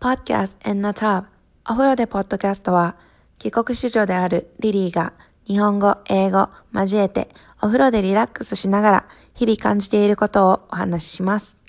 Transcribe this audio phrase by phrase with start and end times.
[0.00, 1.26] Podcast in the Tub
[1.68, 2.96] お風呂でポッドキャストは
[3.38, 5.12] 帰国子女であるリリーが
[5.44, 7.28] 日本語、英語交えて
[7.60, 11.62] お風呂でリラックスしながら日々感じていることをお話しします。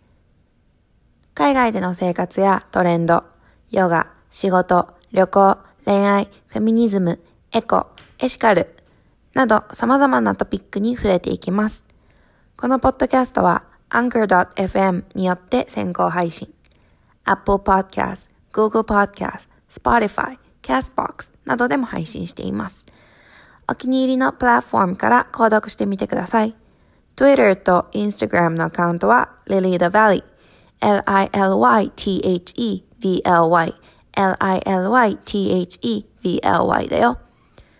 [1.34, 3.26] 海外での生活やトレンド、
[3.70, 7.20] ヨガ、仕事、旅行、恋愛、フェミニズム、
[7.52, 7.88] エコ、
[8.20, 8.74] エシカル
[9.34, 11.84] など様々なトピックに触れていきます。
[12.56, 16.54] このポッドキャストは Anchor.fm によって先行配信。
[17.26, 22.86] Apple Podcast、Google Podcast、Spotify、Castbox などでも配信しています。
[23.68, 26.56] お気に入りのプラットフォームから購読してみてください。
[27.16, 30.24] Twitter と Instagram のアカウントは Lily the Valley、
[30.82, 31.92] L-I-L-Y-T-H-E-V-L-Y、
[34.14, 34.48] L-I-L-Y-T-H-E-V-L-Y
[36.90, 37.20] だよ。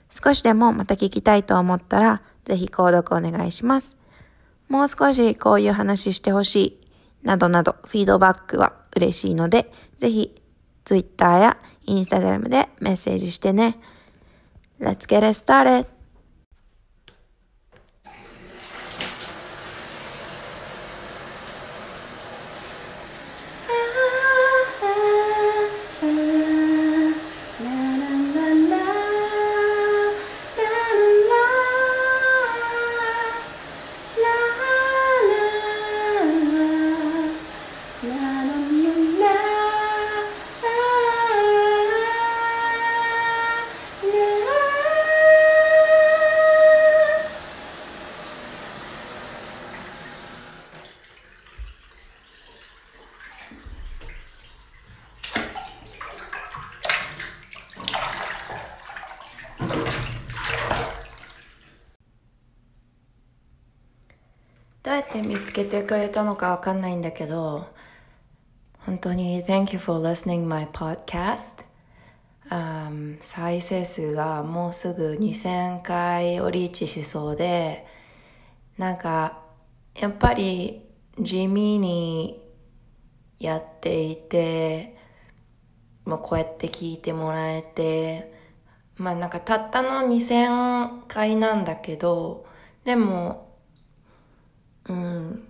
[0.10, 3.98] 少しでもまた聞きたいと思ったら、ぜひ購読お願いします。
[4.70, 6.81] もう少しこういう話してほしい、
[7.24, 10.42] などなどフィードバックは嬉しいので、ぜひ
[10.86, 11.58] Twitter や
[11.88, 13.78] Instagram でメッセージしてね。
[14.80, 16.01] Let's get it started!
[65.12, 67.68] どうやって見つけてくれたのかわかんないんだけど、
[68.86, 71.66] 本当に Thank you for listening my podcast、
[72.50, 77.86] um, 再生数がもうすぐ2000回をリーチしそうで、
[78.78, 79.40] なんか、
[80.00, 80.82] やっぱり
[81.20, 82.42] 地味に
[83.38, 84.96] やっていて、
[86.06, 88.34] もうこうやって聞いてもらえて、
[88.96, 92.46] まあなんかたったの2000回なんだけど、
[92.86, 93.51] でも
[94.92, 95.48] うん、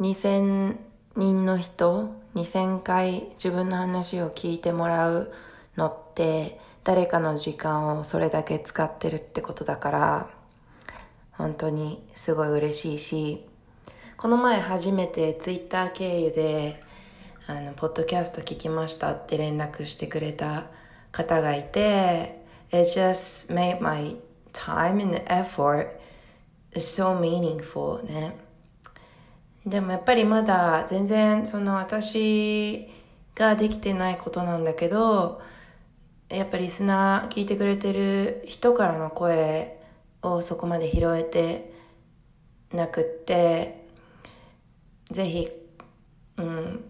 [0.00, 0.76] 2000
[1.16, 5.32] 人の人、2000回自分の話を聞いてもらう
[5.76, 10.30] のって、誰かの時間をそれだけ使ってるってことだから、
[11.32, 13.46] 本当にすごい嬉しいし、
[14.18, 16.82] この前初めてツイッター経由で、
[17.46, 20.66] あの、ポッドキャスト聞きましたって連絡してくれた
[21.12, 24.18] 方がいて、It just made my
[24.52, 25.88] time and effort
[26.74, 28.51] so meaningful ね。
[29.64, 32.88] でもやっぱりまだ全然その私
[33.34, 35.40] ができてないことなんだけど、
[36.28, 39.78] やっぱりリスナー聞いてくれてる人からの声
[40.22, 41.72] をそこまで拾えて
[42.72, 43.86] なくって、
[45.10, 45.48] ぜひ、
[46.38, 46.84] うん、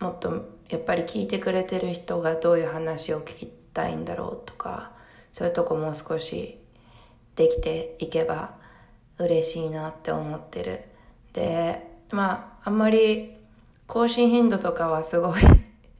[0.00, 4.92] もっとやっぱり聞いてくれてる人がどういう話を聞きたいんだろうとか、
[5.30, 6.58] そういうとこもう少し
[7.36, 8.56] できていけば
[9.18, 10.93] 嬉しいなって思ってる。
[11.34, 13.34] で、まあ、あんまり
[13.86, 15.42] 更新頻度とかはすごい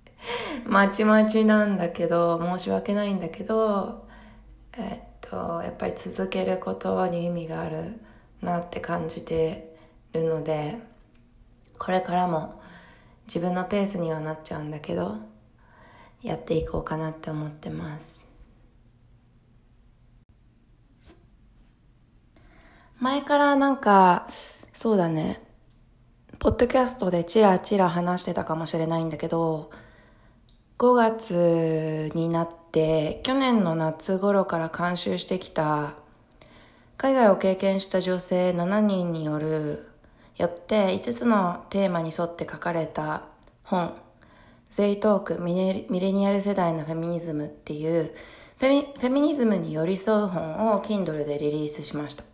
[0.65, 4.07] まちまちなんだけど、申し訳ないんだけど、
[4.79, 8.01] えっと、やっぱり続けることに意味がある
[8.41, 9.77] なって感じて
[10.13, 10.79] るので、
[11.79, 12.63] これからも
[13.27, 15.17] 自分のペースにはなっちゃうんだけど、
[16.23, 18.25] やっていこうかなって思ってます。
[23.01, 24.29] 前からなんか、
[24.75, 25.41] そうだね。
[26.41, 29.71] ポッドキャストでチラチラ話してたかもしれないんだけど、
[30.79, 35.95] 5月になって、去年の夏頃から監修してきた、
[36.97, 39.89] 海外を経験した女性7人による、
[40.37, 43.23] よって5つのテーマに沿って書かれた
[43.63, 43.95] 本、
[44.71, 45.55] ゼイトークミ
[45.89, 48.13] レニアル世代のフェミニズムっていう
[48.59, 52.34] フェミ、フェミニズムに寄り添う本を Kindle でリリースしました。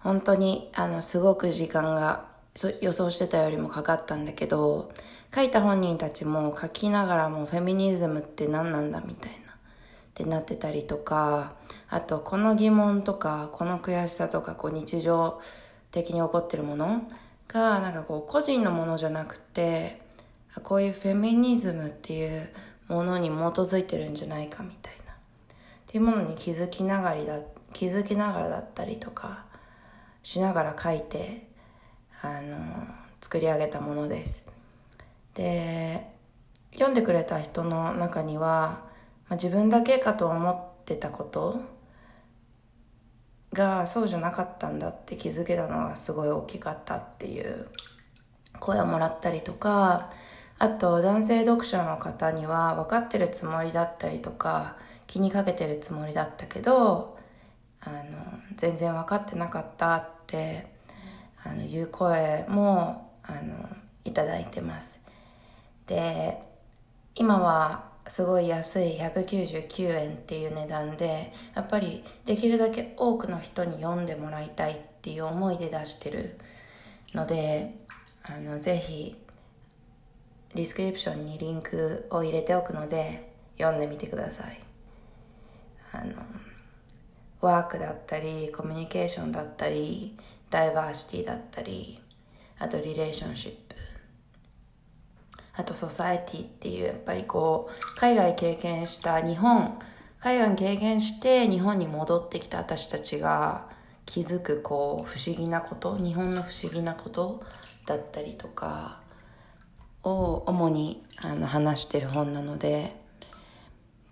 [0.00, 2.26] 本当に、あの、すごく時間が
[2.80, 4.92] 予想してたよりもかかったんだけど、
[5.34, 9.40] 書いた本人たちも書きながらもフェミニズムって何なんだみたいな、っ
[10.14, 11.54] てなってたりとか、
[11.88, 15.40] あと、この疑問とか、この悔しさとか、こう日常
[15.90, 17.02] 的に起こってるもの
[17.48, 20.00] が、なんかこう、個人のものじゃなくて、
[20.62, 22.48] こういうフェミニズムっていう
[22.88, 25.12] ものに基づいてるんじゃないかみたいな。
[25.12, 25.16] っ
[25.86, 27.40] ていうものに気づきながらだ、
[27.72, 29.47] 気づきながらだったりとか、
[30.28, 31.48] しながら書いて、
[32.20, 32.58] あの、
[33.22, 34.44] 作り上げたものです。
[35.32, 36.06] で、
[36.72, 38.82] 読んでくれた人の中には、
[39.30, 41.62] まあ、自分だけかと思ってたこと
[43.54, 47.66] がそうじゃなかったんだって気づけたのがすごい大きかったっていう
[48.60, 50.12] 声をもらったりとか
[50.58, 54.76] あと男性読者の方には分かってるつもりだったりとか
[55.06, 57.16] 気にかけてるつもりだったけど
[57.80, 60.66] あの全然分かってなかったって
[61.44, 63.68] あのいう声もあの
[64.04, 65.00] いただいてます。
[65.86, 66.38] で
[67.16, 76.38] 今はすごい安い199円っていう値段でやっぱりできるだけ多くの人に読んでもらいたいっていう思いで出してる
[77.14, 77.74] ので
[78.22, 79.16] あのぜひ
[80.54, 84.60] description にリンクを入れておくので読んでみてください。
[85.92, 86.14] あの
[87.40, 90.16] work だったりコミュニケーションだったり
[90.50, 92.00] ダイバーシティだったり
[92.58, 93.68] あと relationship。
[95.54, 99.76] あと society っていうやっぱりこう海外経験した日本
[100.20, 103.66] 海外経験して日本に戻ってきた私たちが
[104.06, 107.42] 気づくこう不思議なこと日本の不思議なこと
[107.86, 109.00] だったりとか
[110.04, 112.94] を主にあの話してる本なので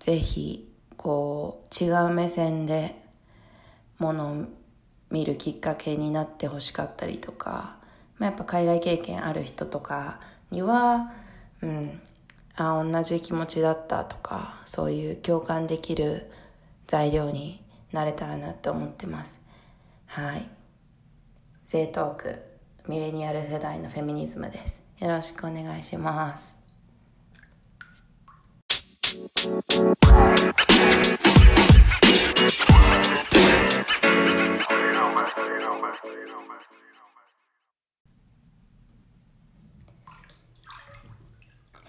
[0.01, 3.06] ぜひこう違う目線で
[3.99, 4.45] ものを
[5.11, 7.77] 見るきっかけになってほしかったりとか、
[8.19, 10.21] まあ、やっぱ海外経験ある人とか
[10.51, 11.13] には
[11.63, 12.01] うん
[12.57, 16.31] あ同じ気持ちだったとかそういう共感できる
[16.87, 17.63] 材料に
[17.93, 19.39] なれたらなって思ってます。
[20.07, 20.49] はい。
[21.65, 22.43] ゼートーク
[22.89, 24.79] ミレニアル世代のフェミニズムです。
[24.99, 26.55] よろしくお願いします。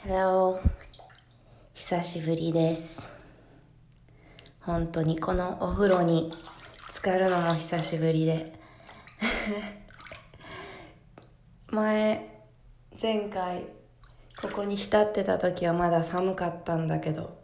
[0.05, 0.59] Hello.
[1.73, 3.09] 久しぶりです。
[4.61, 6.33] 本当にこのお風呂に
[6.89, 8.53] 浸かるのも久しぶりで。
[11.71, 12.43] 前
[13.01, 13.65] 前回
[14.41, 17.37] ここに浸ってた時はまだ寒かったんだけど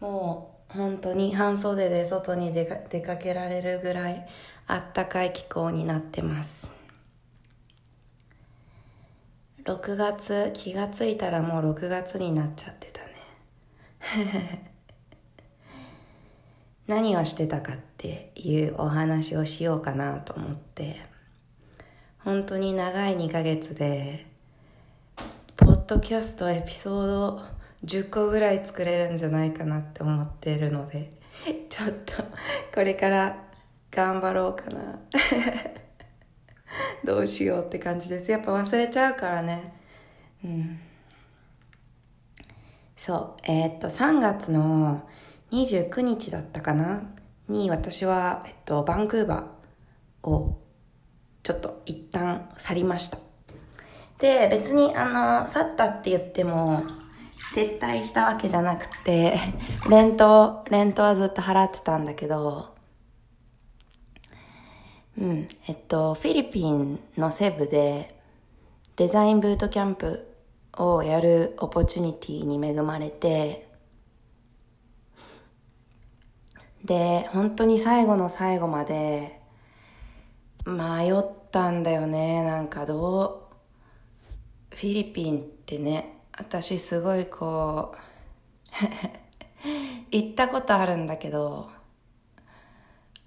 [0.00, 4.26] もう本当に半袖で外に出かけられるぐらい
[4.66, 6.68] あったかい気候になってます。
[9.64, 14.70] 6月気がついたらもう6月になっちゃってたね。
[16.86, 21.14] 何をしてたかっていうお話をしようかなと思って。
[22.24, 24.24] 本当に長い2ヶ月で
[25.56, 27.42] ポッドキャストエピソード
[27.84, 31.12] 10個ぐらい作れるんじゃないかなって思っているので
[31.68, 32.24] ちょっと
[32.74, 33.36] これから
[33.90, 35.00] 頑張ろうかな。
[37.04, 38.30] どうしようって感じです。
[38.30, 39.72] やっぱ忘れちゃうからね。
[40.44, 40.80] うん。
[42.96, 43.40] そう。
[43.44, 45.08] えー、っと3月の
[45.52, 47.02] 29日だったかな。
[47.46, 50.60] に私は、えっと、バンクーバーを
[51.42, 53.18] ちょっと一旦去りました。
[54.18, 56.82] で別にあの去ったって言っても
[57.54, 59.38] 撤退したわけじゃなくて
[59.88, 62.74] レントレントはずっと払ってたんだけど
[65.16, 68.18] うん、えっと、フィリピンのセブで
[68.96, 70.26] デザインブートキャンプ
[70.76, 73.68] をやるオポチュニティに恵まれて、
[76.84, 79.40] で、本当に最後の最後まで
[80.66, 82.42] 迷ったんだよね。
[82.42, 83.48] なんかど
[84.72, 87.98] う、フィリピンってね、私すごいこう
[90.10, 91.70] 行ったことあるんだけど、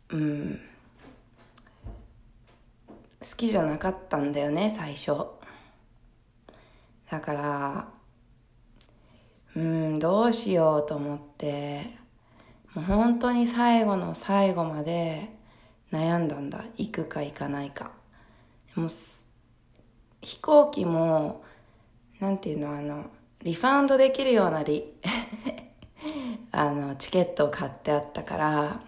[0.09, 0.59] うん。
[3.19, 5.25] 好きじゃなかったんだよね最初。
[7.09, 7.87] だから
[9.55, 11.97] うんどうしようと思って
[12.73, 15.29] もう本当に最後の最後まで
[15.91, 16.65] 悩んだんだ。
[16.77, 17.91] 行くか行かないか。
[18.75, 18.89] もう
[20.21, 21.43] 飛行機も
[22.19, 23.09] なんていうのあの
[23.43, 24.93] リファウンドできるようなリ
[26.51, 28.87] あのチケットを買ってあったから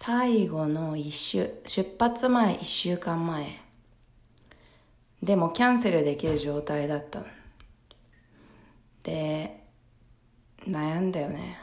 [0.00, 3.58] 最後の一週、出発前一週間前。
[5.22, 7.24] でもキャンセルできる状態だった。
[9.02, 9.64] で、
[10.66, 11.58] 悩んだよね。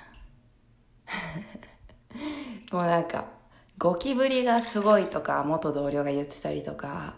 [2.74, 3.26] もうなんか、
[3.78, 7.16] ゴキブリがすごいとか、元同僚が言ってたりとか、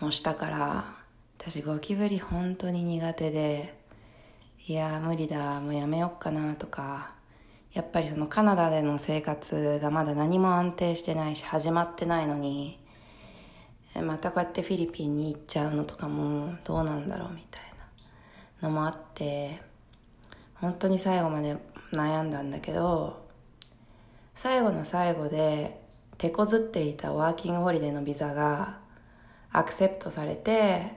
[0.00, 0.96] もしたから、
[1.38, 3.78] 私ゴキブリ本当に苦手で、
[4.66, 7.12] いや、無理だ、もうやめよっかなとか、
[7.72, 12.78] やっぱりそのカナダでの生活がまだ何も安定してないし始まってないのに。
[13.94, 17.62] またこうやってフィリピンに行っちゃうのとかもどうなんだろうみたい
[18.60, 18.68] な。
[18.68, 19.68] のもあって。
[20.60, 21.56] 本当に最後まで
[21.92, 23.24] 悩んだんだけど
[24.34, 25.80] 最後の最後で
[26.18, 28.78] 手こずっていたワーキングホリデーのビザが
[29.52, 30.92] アクセプトされて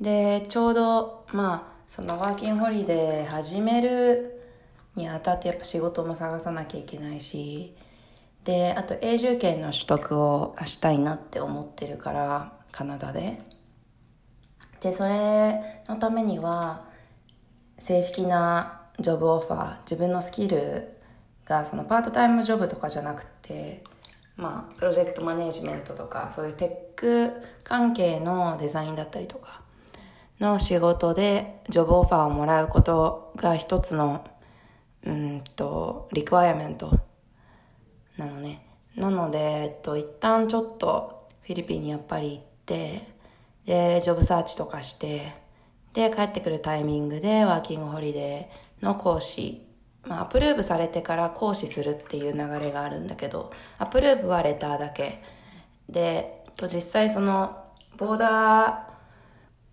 [0.00, 4.40] でちょうどまあそのワーキングホリデー始める
[4.94, 7.74] にあたってやっぱ仕事も探さなきゃいけないし
[8.44, 13.42] であと永住権の取得をしたいなって思ってるからカナダで。
[14.80, 16.86] でそれのためには
[17.78, 20.96] 正式なジョブオファー自分のスキル
[21.44, 23.82] がそのパートタイムジョブとかじゃなくて
[24.40, 27.32] まあプロジェクトマネジメントとかそういうテック
[27.62, 29.60] 関係のデザインだったりとか
[30.40, 34.26] の仕事でジョブオファーをもらうことが一つの
[35.04, 36.98] うんとリクワイアメント。
[38.16, 38.66] なのね。
[38.96, 43.08] なので、えっと、一旦ちょっとフィリピンにやっぱり行って
[43.64, 45.34] でジョブサーチとかして
[45.92, 49.66] で帰ってくるタイミングでワーキングホリデーの講師
[50.10, 55.22] まあ、アプローブされてから行使するっていう流れがあるんだけど、アプローブはレターだけ。
[55.88, 57.64] で、と実際その、
[57.96, 58.88] ボーダ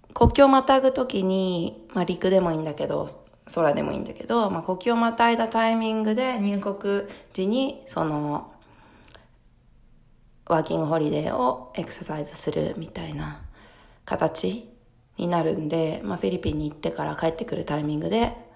[0.10, 3.10] ー、国境をまたぐときに、まあ陸でもいいんだけど、
[3.52, 8.54] 空でもいいんだけど、まあ国境をまたいだタイミングで入国時に、その、
[10.46, 13.42] ワーキングホリデーをエクササイズするみたいな
[14.06, 14.70] 形
[15.18, 18.47] になるんで、まあフィリピンに行ってから帰ってくるタイミングで、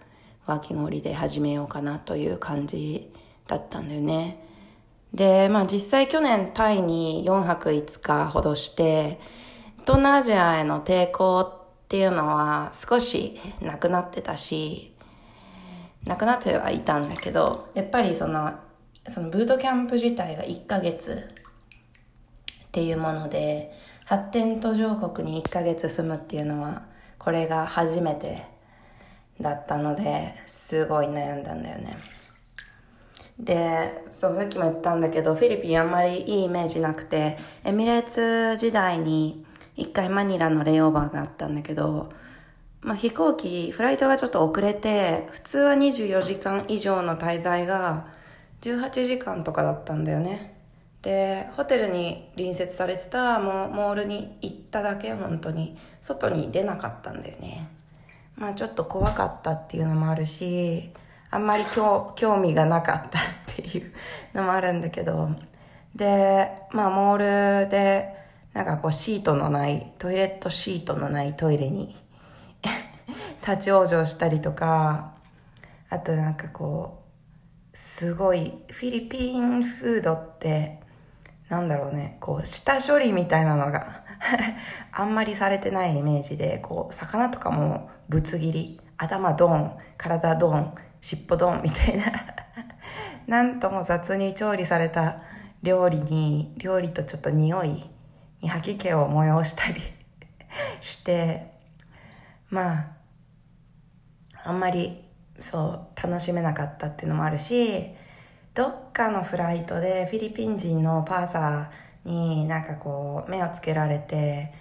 [0.51, 3.10] ワーキングホリデー始めようかなという感じ
[3.48, 4.43] だったんだよね。
[5.13, 9.20] で、まあ実際去年タイに4泊5日ほどして、
[9.81, 14.93] 東南アジアへの抵抗っていうのは少しなくなってたし、
[16.05, 18.53] なくなってはいたんだけど、やっぱりその、
[19.08, 21.34] そのブートキャンプ自体が1ヶ月
[22.65, 23.72] っていうもので、
[24.03, 26.84] 発展途上国に1ヶ月住むっていうのは、
[27.17, 28.51] これが初めて
[29.41, 31.98] だったのですごい悩んだんだよね。
[33.39, 39.45] でそうさっきも言ったんだけどフィリピンあんまりいいイメージなくてエミレーツ時代に
[39.75, 42.12] 一回マニラのレイオーバーがあったんだけど、
[42.81, 48.07] まあ、飛行機フライトがちょっと遅れて普通は24時間以上の滞在が
[48.62, 50.60] 18時間とかだったんだよね。
[51.01, 55.75] でホテルに隣接されてたモールに行っただけ本当に。
[56.01, 57.69] 外に出なかったんだよね。
[58.36, 60.92] まあちょっと怖かったっていうのもあるし、
[61.30, 63.22] あんまり興味がなかったっ
[63.56, 63.94] ていう
[64.34, 65.30] のもあるんだけど、
[65.96, 68.16] で、まあモールで、
[68.54, 71.96] なんかこうシートのない、トイレットシートのないトイレに
[73.48, 75.14] 立ち往生したりとか、
[75.90, 77.00] あとなんかこ
[77.74, 80.82] う、すごい、フィリピンフードって、
[81.48, 84.04] なんだろうね、こう、下処理みたいなのが
[84.92, 92.03] あんまりされてないイメージで、こう、魚とかもぶつ切り、頭ドン、体ドン、尻尾ドン みたいな。
[93.25, 95.22] なんとも雑に調理された
[95.63, 97.89] 料理に、料理とちょっと匂い
[98.41, 99.82] に吐き気を催したり
[100.82, 101.53] して、
[102.50, 102.88] まあ、
[104.44, 107.96] あんまりそう楽しめなかったっていうのもあるし、
[108.53, 114.53] どっかのフライトでフィリピン人のパーサーになんかこう目をつけられて、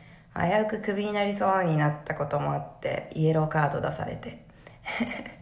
[0.46, 4.44] 危うくクビになりそうになったこともあってイエローカード出されて。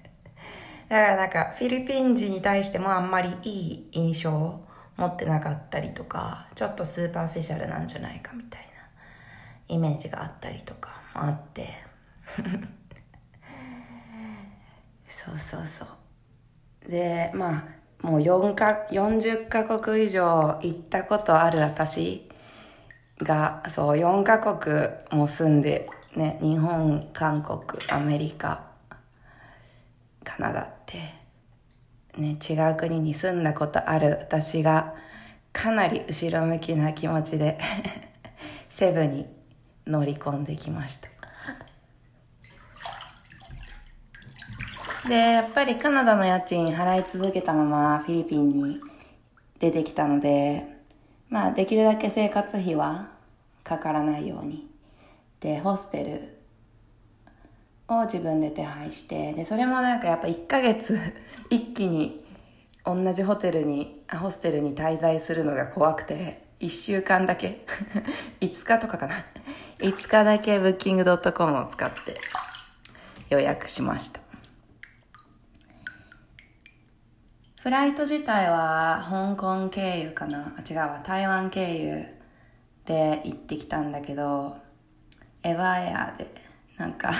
[0.88, 11.74] だからなんかフィリピン人に対してもあんまりいい印象を持ってなかったりとかちょっとスーパーフィシャルなんじゃないかみたいなイメージがあったりとかもあって。
[15.06, 15.88] そうそうそう。
[16.90, 17.68] でま
[18.02, 22.27] あもう4か40カ国以上行ったことある私
[23.18, 27.60] が、そう、4カ国も住んで、ね、日本、韓国、
[27.90, 28.64] アメリカ、
[30.24, 31.14] カナダって、
[32.16, 34.94] ね、違う国に住んだことある私が、
[35.52, 37.58] かなり後ろ向きな気持ちで
[38.70, 39.26] セブに
[39.86, 41.08] 乗り込んできました。
[45.08, 48.80] で、やっぱりカナダの家賃払い続けたままフィリピンに
[49.58, 50.77] 出てきたので、
[51.30, 53.10] まあ、できるだけ生活費は
[53.62, 54.66] かからないように。
[55.40, 56.38] で、ホステル
[57.88, 60.98] を自分で手配して、で、それもなんかやっぱ1ヶ月
[61.50, 62.24] 一気に
[62.84, 67.64] 同じホテルに、ホステルに滞在するのが怖くて、1週間だけ
[68.40, 69.14] 5日とかかな
[69.78, 72.20] 5日だけブッキングドットコムを使って
[73.30, 74.27] 予約しました。
[77.60, 80.42] フライト自体は香港経由かな？
[80.56, 81.02] あ、違うわ。
[81.04, 82.06] 台湾経由
[82.86, 84.56] で行ってきたんだけど、
[85.42, 86.32] エヴァエアで、
[86.76, 87.12] なんか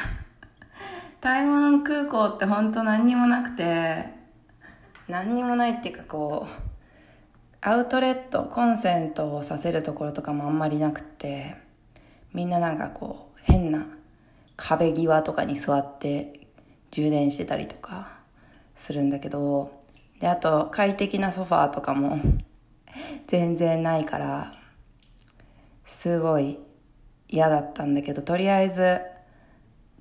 [1.21, 4.11] 台湾空港って本当何にもなくて、
[5.09, 6.49] 何にもないっていうかこう、
[7.61, 11.57] アウトレット、コンセントをさせるところとかもあんまりなくて、
[12.33, 13.85] みんななんかこう、変な
[14.57, 16.47] 壁際とかに座って
[16.93, 18.21] 充電してたりとか
[18.77, 19.78] するんだけど、
[20.21, 22.19] で、あと快適なソファーとかも
[23.27, 24.55] 全然ないから、
[25.85, 26.59] すごい
[27.29, 29.01] 嫌だったんだけど、とりあえず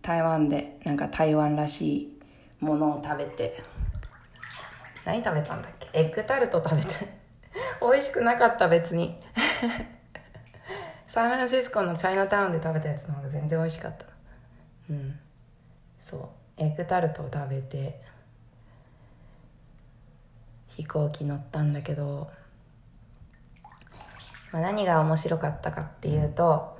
[0.01, 2.19] 台湾でなんか台湾らしい
[2.59, 3.61] ものを食べて、
[5.05, 5.87] 何食べたんだっけ？
[5.93, 6.87] エッグタルト食べて。
[7.81, 9.19] 美味しくなかった別に。
[11.07, 14.05] サンフランシスコのチャイナタウンで食べたやつの方が全然美味しかった。
[14.89, 15.19] うん。
[15.99, 16.29] そう。
[16.57, 18.01] エッグタルトを食べて、
[20.77, 22.29] 飛行機乗ったんだけど、
[24.51, 26.77] まあ、何が面白かったかっていうと、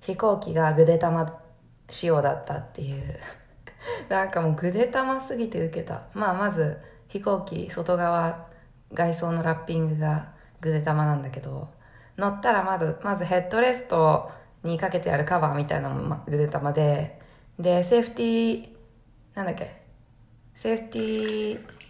[0.00, 1.40] 飛行機がぐで玉
[1.88, 3.20] 仕様だったっていう。
[4.10, 6.02] なんかもうぐで玉すぎて受けた。
[6.14, 8.48] まあまず飛行機外側
[8.92, 11.68] 外装のラッピングがぐで玉なんだけど、
[12.18, 14.32] 乗ったらまず、まずヘッドレスト
[14.64, 17.20] にかけてあるカバーみたいなのもぐで玉で、
[17.56, 18.68] で、セーフティー、
[19.36, 19.80] なんだっけ、
[20.56, 21.81] セーフティー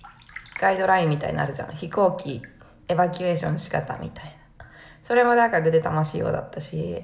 [0.60, 1.74] ガイドラインみたいになるじゃん。
[1.74, 2.42] 飛行機、
[2.88, 4.24] エバキュエーション仕方みたい
[4.58, 4.66] な。
[5.04, 7.02] それもなんかぐで玉仕様だったし、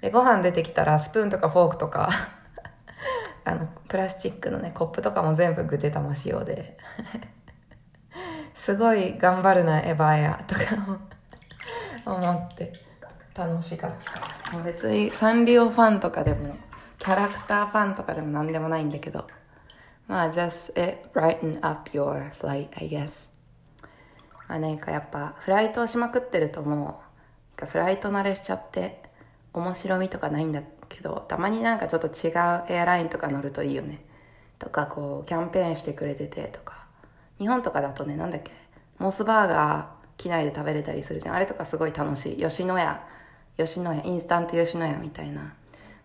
[0.00, 2.10] で、ご飯出てきたらスプーンとかフォークとか
[3.44, 6.76] あの、プラスチックのね、コップとかも全部ぐで玉仕様で
[8.54, 10.60] すごい頑張るな、エヴァや、とか
[12.06, 12.72] 思って
[13.34, 13.92] 楽しかっ
[14.52, 14.58] た。
[14.60, 16.56] 別にサンリオファンとかでも、
[16.98, 19.26] キャラクターファンとかでも何でもないんだけど、
[20.08, 23.26] まあ、just it brighten up your flight, I guess.
[24.48, 27.02] まあなんかやっぱフライトをしまくってるとも
[27.60, 29.02] う、フライト慣れしちゃって
[29.52, 34.04] 面白みとかないんだけど、たまになんかちょっと違うエアラインとか乗るといいよね。
[34.58, 36.86] とかこう、キャンペーンしてくれててとか。
[37.38, 38.52] 日本とかだとね、なんだっけ、
[38.98, 41.34] モスバーガー機内で食べれたりするじゃん。
[41.34, 42.36] あれとかすごい楽しい。
[42.36, 43.00] 吉野家、
[43.58, 45.54] 吉野家、インスタント吉野家みたいな。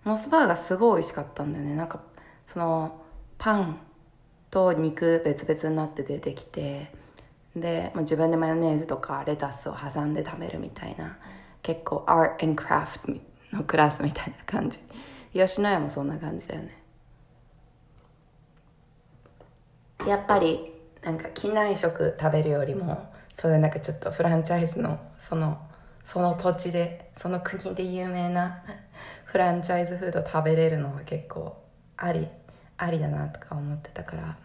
[0.03, 1.75] モスバーガーすごい美味しかったんだよね。
[1.75, 2.01] なんか、
[2.47, 3.01] その、
[3.37, 3.79] パン
[4.51, 6.91] と肉別々になって出てきて、
[7.55, 11.17] で、自分でマヨネーズとかレタスを挟んで食べるみたいな、
[11.63, 13.11] 結構アート and クラフト
[13.53, 14.79] のクラスみたいな感じ。
[15.33, 16.81] 吉野家もそんな感じだよね。
[20.07, 20.71] やっぱり
[21.03, 25.59] なんか機内食食べるよりもそういうなんかちょっとフランチャイズのその
[26.03, 28.63] その土地でその国で有名な
[29.25, 31.55] フランチャイズフード食べれるのは結構
[31.97, 32.27] あり
[32.77, 34.37] ありだなとか思ってたから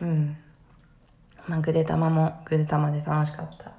[0.00, 0.36] うん。
[1.46, 3.72] まあぐで玉もぐで玉で楽しかった。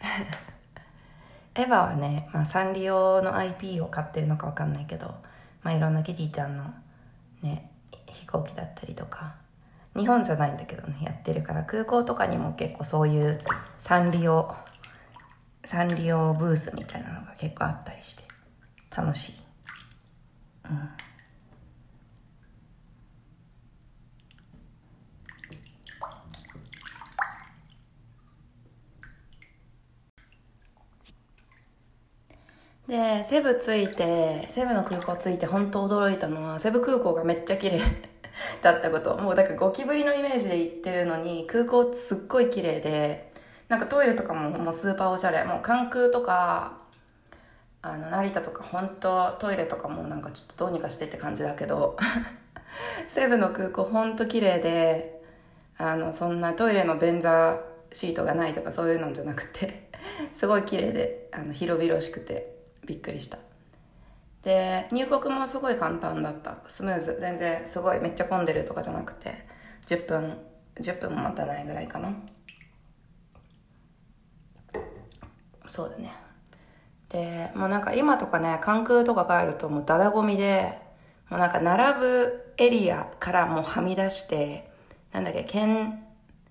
[1.60, 5.08] エヴァはね、まあ、サンリオの IP を買ってるのかわかんないけど、
[5.62, 6.72] まあ、いろんなキティちゃんの
[7.42, 7.70] ね
[8.06, 9.34] 飛行機だったりとか。
[9.96, 13.40] 日本じゃないんだけどねやってるから空港とかにも結構そういう
[13.78, 14.54] サンリオ
[15.64, 18.22] サンリオブースみたいなのが結構あったりして
[18.96, 19.39] 楽しい。
[32.90, 37.80] で、セブ着いて、セブの空港着いて本当驚いたのは、セブ空港がめっちゃ綺麗
[38.62, 39.16] だったこと。
[39.16, 43.30] もうだからゴキブリのイメージで行ってるのに、空港すっごい綺麗で、
[43.68, 45.44] なんかトイレとかももうスーパーおしゃれ。
[45.44, 46.78] もう関空とか、
[47.80, 51.96] あの、成田とか本当トイレとかもなんかちょっとどうにかしてって感じだけど、
[53.08, 55.22] 西部の空港ほんと綺麗で、
[55.78, 57.56] あの、そんなトイレの便座
[57.92, 59.88] シートがないとかそういうのじゃなくて、
[60.34, 62.58] すごい綺麗で、あの、広々しくて
[62.90, 63.38] びっくりした。
[64.42, 66.56] で、入国もすごい簡単だった。
[66.66, 67.18] スムーズ。
[67.20, 69.46] 全然すごいめっちゃ混んでるとかじゃなくて、
[69.86, 70.38] 10分、
[70.74, 72.12] 10分も待たないぐらいかな。
[75.68, 76.12] そうだね。
[77.10, 80.76] で、もうなんか今とかね、関空とか帰るともうダダゴミで、
[81.28, 84.68] もうなんか並ぶエリアからもうはみ出して、
[85.12, 85.96] なんだっけ、検、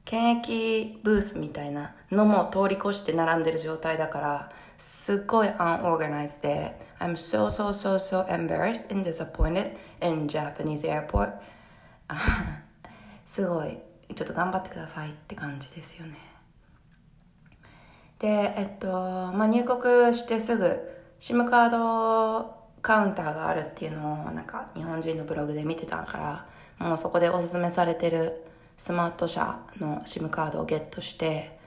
[0.06, 11.34] 検疫ブースみたいなのも通り越して並んでる状態だから、すごい unorganized で、I'm so, so, so, so embarrassed and disappointed in Japanese airport.
[13.28, 13.78] すごい、
[14.16, 16.18] ちょっと頑張ってくださいって感じですよね。
[18.20, 20.66] で、えっと、まあ、入国してすぐ、
[21.20, 26.46] SIM カードカウンターがあるっていうのを、なんか日本人のブログで見てたか
[26.80, 28.46] ら、もうそこでおすすめされてる
[28.78, 31.60] スマート社の SIM カードをゲットして、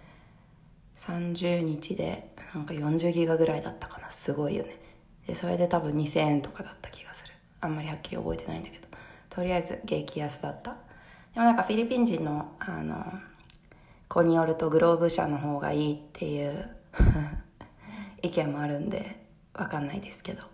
[0.96, 4.10] 30日でなんか40ギガぐらいだったかな。
[4.10, 4.78] すごいよね。
[5.26, 7.34] で、それで多分2000円とかだった気がする。
[7.60, 8.82] あんまりはっきり覚えてないんだけど。
[9.32, 10.76] とりあえず激安だった
[11.32, 13.02] でもなんかフィリピン人のあの
[14.08, 16.68] 子によるとグローブ社の方がいいっていう
[18.20, 20.46] 意見もあるんでわかんないですけど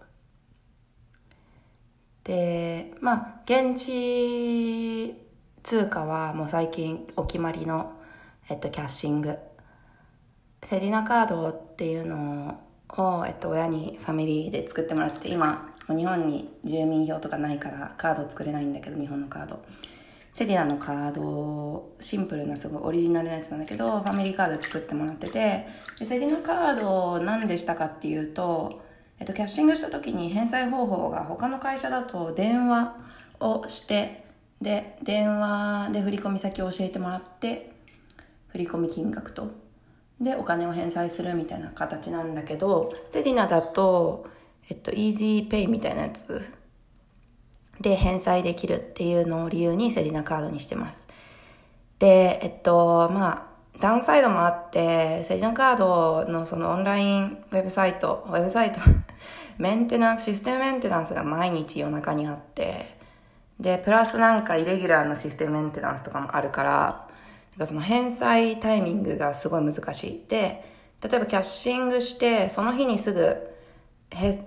[2.23, 5.17] でまあ現地
[5.65, 7.95] 通貨はもう最近お決まりの、
[8.49, 9.37] えっと、キャッシング
[10.63, 19.65] セリナカードっていうのを、えっと、親にファミリーで作ってもらって今日本に住民票とかないからカード作れないんだけど日本のカード。
[20.39, 25.67] セリナのカードシンプルなすごいオリジナルなやつなんだけどファミリーカード作ってもらってて
[25.99, 28.81] でセリナカード何でしたかっていうと、
[29.19, 32.95] えっと、キャッシングした時に返済方法が他の会社だと電話
[33.41, 34.27] をして
[34.63, 37.73] で電話で振込先を教えてもらって
[38.49, 39.68] 振込金額と。
[40.21, 44.27] でお金を返済するみたいな形なんだけどセリナだと
[44.71, 46.43] えっと、イージーペイみたいなやつ
[47.81, 51.05] で返済できるっていうのを理由にセリナカードにしてます。
[51.99, 58.81] で、えっと、まあ、ダウンサイドもあって、セリナカードのそのオンラインウェブサイト、ウェブサイト、
[59.57, 62.99] メンテナンス、システムメンテナンスが毎日夜中にあって、
[63.59, 67.08] で、プラスなんかイレギュラーなシステムメンテナンスとかもあるから、
[67.59, 70.25] かその返済タイミングがすごい難しい。
[70.29, 70.65] で、
[71.03, 73.49] 例えばキャッシングして、その日にすぐ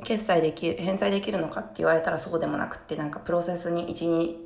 [0.04, 4.38] 決済できる返済できるのかって言われたらそうでもなくてなんかプロセスに12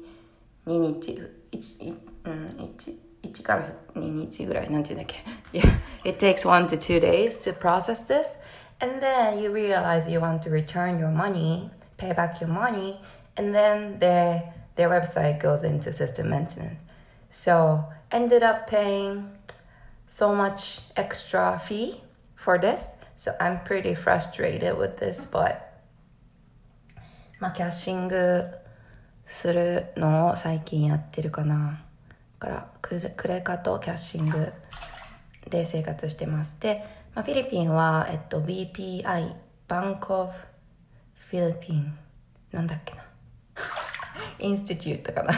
[0.67, 5.15] 日 1, うん、1, 1から2日ぐらいなんて言うんだっ
[5.51, 8.38] け Yeah it takes one to two days to process this
[8.80, 12.99] and then you realize you want to return your money pay back your money
[13.38, 16.78] and then their their website goes into system maintenance
[17.32, 19.25] so ended up paying
[20.08, 22.01] so much extra fee
[22.36, 25.58] for this So I'm pretty frustrated with this, but
[27.39, 28.45] まあキャッシング
[29.25, 31.84] するのを最近やってるかな。
[32.39, 34.51] だからククレカとキャッシング
[35.49, 36.58] で生活してます。
[36.60, 39.34] で、まあ、フィリピンは、えっと、BPI、
[39.67, 40.34] バンクオフ
[41.30, 41.97] フィリピン、
[42.51, 43.04] なんだっけな。
[44.39, 45.34] インスティテュートかな。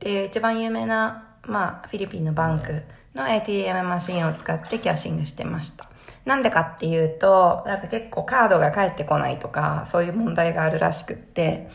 [0.00, 2.82] で、一番有名な、まあ、フィリピンのバンク
[3.14, 5.88] の ATM マシンを使ってキャッシングしてました。
[6.24, 11.68] なんでかっていうと、なんか結構カードが返ってこないとか、そういう問題があるらしくって、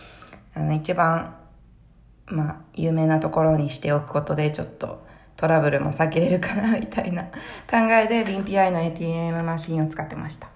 [0.56, 1.36] あの、一番、
[2.26, 5.06] まあ、有名なところにしておくことで、ちょっと
[5.38, 10.50] トラブルも避けれるかな、みたいな考えで、リンピアイの ATM マシンを使ってました。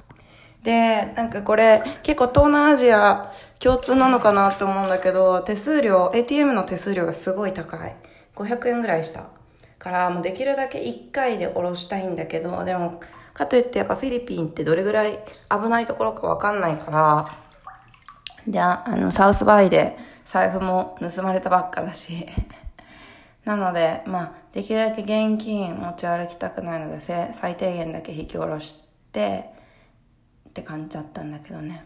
[0.63, 7.95] で、なんかこれ、結構東南アジア共通なのかなって思うんだけど、手数料、ATM の手数料がすごい高い。
[8.35, 9.25] 500円ぐらいした。
[9.79, 13.01] から、もうできるだけ1回で下ろしたいんだけど、でも、
[13.33, 15.19] かといってやっぱフィリピンってどれぐらい
[15.49, 22.27] 危ないところかわかんないから、で、あの、サウスバイで財布も盗まれたばっかだし。
[23.45, 26.99] なので、まあ、できるだけ現金持ち歩きたくないので、
[27.33, 29.49] 最低限だけ引き下ろして、
[30.47, 31.83] って感じだったんだけどね。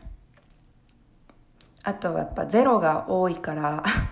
[1.83, 3.81] あとはやっぱゼロが多いから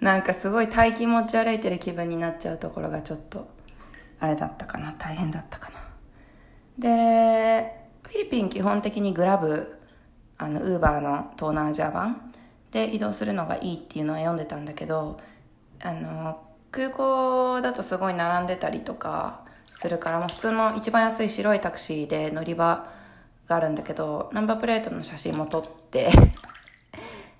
[0.00, 3.48] なんかすごい大金持ち歩いてる気分になっちゃうところがちょっと、
[4.20, 5.78] あれだったかな、大変だったかな。
[6.78, 9.78] で、フィリピン基本的にグラブ、
[10.38, 12.32] あの、ウーバーの東南アジア版
[12.70, 15.20] で移動するのがいいっていうのは読んでたんだけど、
[15.82, 22.88] あの、空港だとすごい並んでたりとかするから、もう普通の一番安い白いタクシーで乗り場
[23.48, 26.10] があるんだけど、ナンバープレートの写真も撮って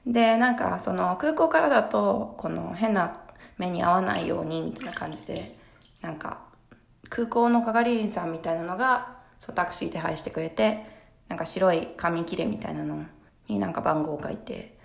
[0.09, 3.21] で、なんかその空港からだと、この変な
[3.59, 5.57] 目に合わないようにみたいな感じで、
[6.01, 6.49] なんか
[7.09, 10.85] 空港の係員さんみたいなのがそうタクシー手配してくれて
[11.29, 13.05] なんか白い紙切れみたいなの
[13.49, 14.77] になんか番号を書いて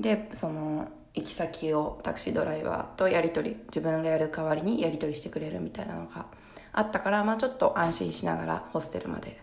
[0.00, 6.26] でその行き先をタクシードライバーとやり取り自分がやる代わりにやり取りしてくれるみたいなのが
[6.72, 9.40] あったから、まあ、ちょっと安心しながらホステルまで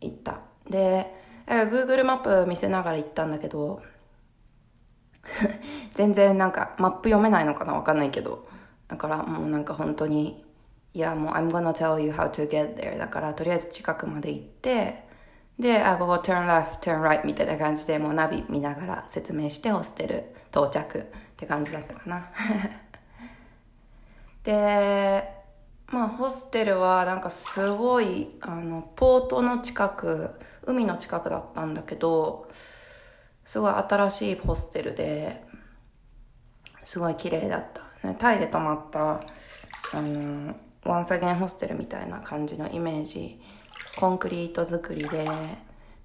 [0.00, 0.38] 行った。
[0.68, 1.06] で
[1.46, 3.82] Google マップ見せながら行ったんだけど
[5.94, 8.48] 全然なんかマップ読めないのかなわかんないけど
[8.88, 10.44] だからもうなんか本当に
[10.94, 15.12] いやもう I'm gonna tell you how to get there だからとりあえず近くまで行って
[15.58, 21.02] で、あ、ここ turn left, turn right みたいな感じでもうナビ見ながら説明してホステル到着っ
[21.36, 22.30] て感じだったかな。
[24.42, 25.28] で、
[25.86, 30.30] まあホステルはなんかすごいあのポートの近く、
[30.64, 32.48] 海の近くだったんだけど、
[33.44, 35.44] すごい新しいホステルで、
[36.84, 38.08] すごい綺麗だった。
[38.08, 43.40] ねタイで泊まった、あの、ワンサゲンホステルみたいな感じのイメージ
[43.96, 45.24] コンクリート作りで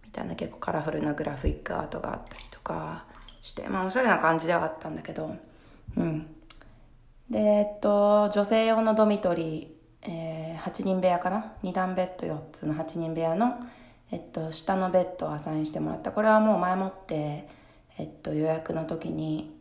[0.06, 3.06] みたいな結構カラフルなグラフィックアートがあったりとか
[3.41, 5.36] してまあおしゃれな感じではあったんだけど
[5.95, 6.28] うん
[7.30, 13.60] でえっと女性用のドミトリー、えー、8人部屋かな？2段ベッド4つの8人部屋の
[14.11, 16.11] えっと下のベッドをアサインしてもらった。
[16.11, 17.47] これはもう前もって
[17.97, 19.55] えっと予約の時に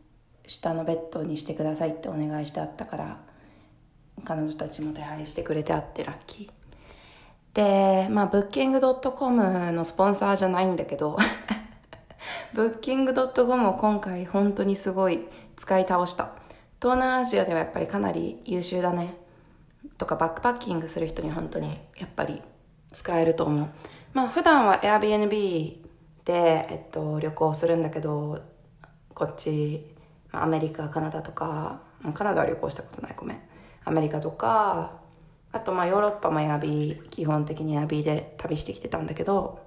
[0.47, 3.21] 下のベッドにしてくださいってお願いしてあったから
[4.25, 6.51] 彼女たちも手配してくれてあってラッキー。
[7.55, 11.17] でまあブッキングドットコムのスポンサーじゃないんだけど
[12.53, 16.33] ブッキングドットコムを今回本当にすごい使い倒した。
[16.81, 19.17] 東南アジアではやっぱりかなり優秀だね。
[19.97, 22.43] とかバックパッキングする人に本当にやっぱり
[22.93, 23.69] 使えると思う。
[24.17, 25.77] まあ普段は Airbnb
[26.25, 28.41] で、えっと、旅行するんだけど
[29.13, 29.95] こっち
[30.33, 31.83] アメリカカナダとか
[32.15, 33.15] カナダは旅行したことない。
[33.15, 33.41] ごめん。
[33.85, 35.03] アメリカとか
[35.53, 39.61] あとまあヨーロッパもエアビー基本的にエアビーで旅してきてたんだけど、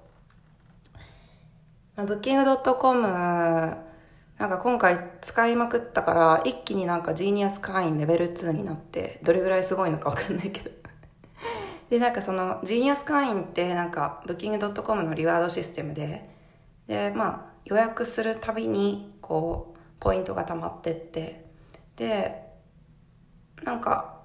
[1.94, 3.76] まあ、 Booking.com な
[4.46, 10.79] んか今回使いまくったから一気になんか Genius 会員レベル2になってどれぐらいすごいのかわかんないけど。
[11.90, 16.30] でなんかその Genius 会員ってなんか Booking.com の reward system で
[16.86, 21.44] でまあ予約するたびにこうポイントが溜まってって
[21.96, 22.42] で
[23.62, 24.20] なんか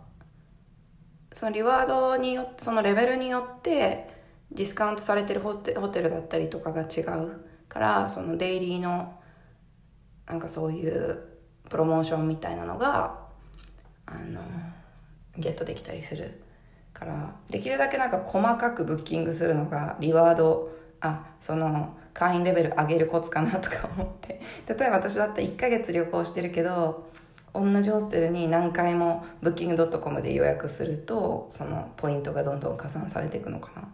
[1.33, 4.09] その reward によそのレベルによって
[4.51, 7.45] ディスカウントされてるホテホテルだったりとかが違う。
[7.67, 9.19] からそのデイリーの
[10.27, 11.19] なんかそういう
[11.69, 13.19] プロモーションみたいなのが
[14.05, 14.41] あの
[15.37, 16.41] ゲットできたりする。
[16.95, 24.41] からできるだけなんか細かくブッキングするのがリワードあその会員レベル上げるコツかなとか思って。
[24.67, 27.07] 例えば私だったら1ヶ月旅行してるけど
[27.53, 33.87] 同じホステルに何回もブッキングドットコムで予約するとそのポイントがどんどん加算されていくのかな。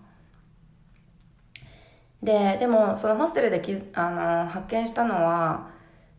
[2.23, 5.69] ででもそのホステルできあの発見したのは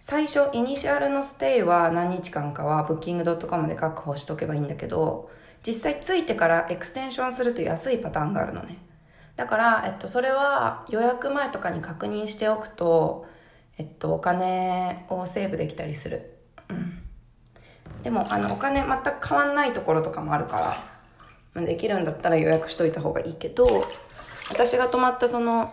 [0.00, 5.30] 最初 initial の stay は何日間かは Booking.com で確保しとけばいいんだけど
[5.66, 8.78] 実際ついてから extension すると安いパターンがあるのね
[9.36, 13.26] だから、えっと、それは予約前とかに確認しておくと、
[13.78, 16.36] えっと、お金をセーブできたりする。
[16.68, 17.02] うん。
[18.02, 18.88] でも、あの、お金全
[19.20, 20.76] く変わんないところとかもあるか
[21.54, 23.86] ら、できるんだったら予約しといた方がいいけど、
[24.50, 25.70] 私が泊まったその、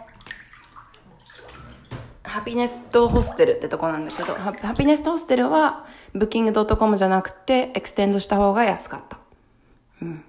[2.24, 9.29] Happinest Hostel ってとこなんだけど、 Happinest Hostel は、 Booking.com じゃなくて、 extend した方が安かった。
[10.02, 10.24] うん。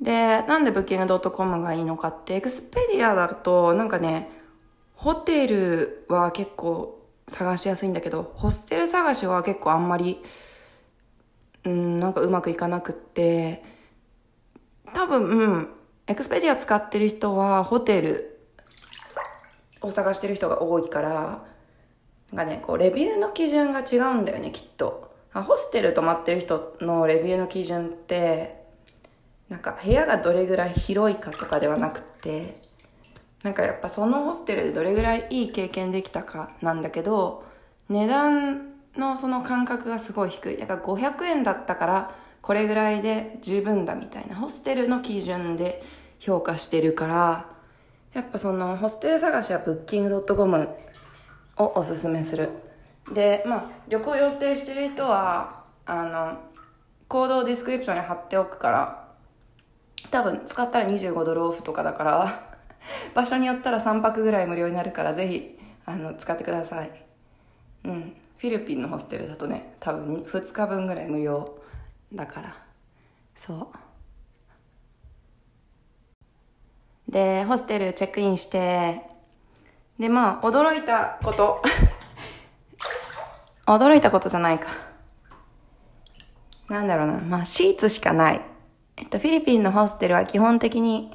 [0.00, 4.30] で、なんで Booking.com がいいのかって、 Expedia だと、なんかね、
[4.94, 10.22] ホテルは結構探しやすいんだけど、ホステル探しは結構あんまり、
[11.64, 13.64] うん、なんかうまくいかなくって、
[14.92, 15.68] 多分、うん、
[16.06, 18.40] エクスペディア使ってる人はホテル
[19.80, 21.44] を探してる人が多いから、
[22.32, 25.05] なんかね、こう、レビューの基準が違うんだよね、きっと。
[25.42, 28.66] ホステル泊まってる人のレビューの基準って、
[29.48, 32.60] なんか部屋がどれぐらい広いかとかではなくて
[33.44, 37.44] なんかやっぱそのホステルでどれぐらいいい経験できたかなんだけど
[37.88, 40.56] 値段のその感覚がすごい低い。
[40.56, 45.82] だから500円だったからこれぐらいで十分だみたいなホステルの基準で
[46.18, 47.46] 評価してるから
[48.14, 50.68] やっぱそのホステル探しは Booking.com
[51.56, 52.65] をおすすめする。
[53.12, 56.38] でまあ旅行予定してる人はあの
[57.08, 59.06] 行動ディスクリプションに貼っておくから
[60.10, 62.56] 多分使ったら25ドルオフとかだから
[63.14, 66.90] 場所によったら3泊ぐらい無料になるからぜひあの使ってください。
[67.84, 68.16] うん。
[68.38, 71.58] フィリピンのホステルだとね多分2日分ぐらい無料
[72.12, 72.56] だから。
[73.34, 73.70] そ
[77.08, 77.12] う。
[77.12, 79.00] でホステルチェックインして
[79.98, 81.62] でまあ驚いたこと。
[83.66, 84.68] 驚いたことじゃないか
[86.68, 88.40] なんだろうなまあシーツしかない
[88.98, 91.10] えっと、フィリピンのホステルは基本的に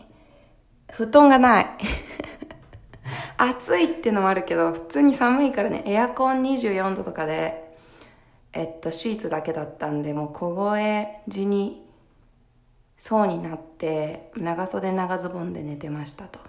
[0.92, 1.68] 布団がない。
[3.38, 7.76] 暑いってのもあるけど、普通に寒いからね、エアコン24度とかで、
[8.54, 11.90] えっと、シーツだけだったんで、もう小声地に
[13.00, 16.40] そうになって、長袖長ズボンで寝てましたと。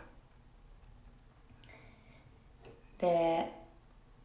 [2.98, 3.50] で、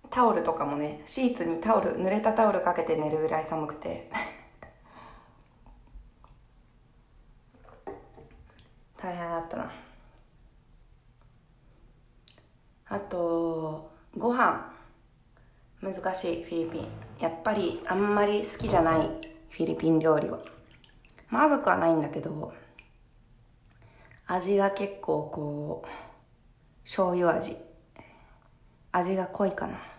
[0.09, 4.09] タオルとかもね、シーツにタオル、濡れたタオルかけて寝るぐらい寒くて。
[8.97, 9.71] 大変だったな。
[12.89, 14.73] あとご飯。
[15.81, 16.87] 難しいフィリピン。
[17.19, 19.07] やっぱりあんまり好きじゃない
[19.49, 20.39] フィリピン料理は。
[21.29, 22.53] まずくはないんだけど
[24.25, 25.87] 味が結構こう
[26.83, 27.57] 醤油味。
[28.91, 29.96] 味が濃いかな。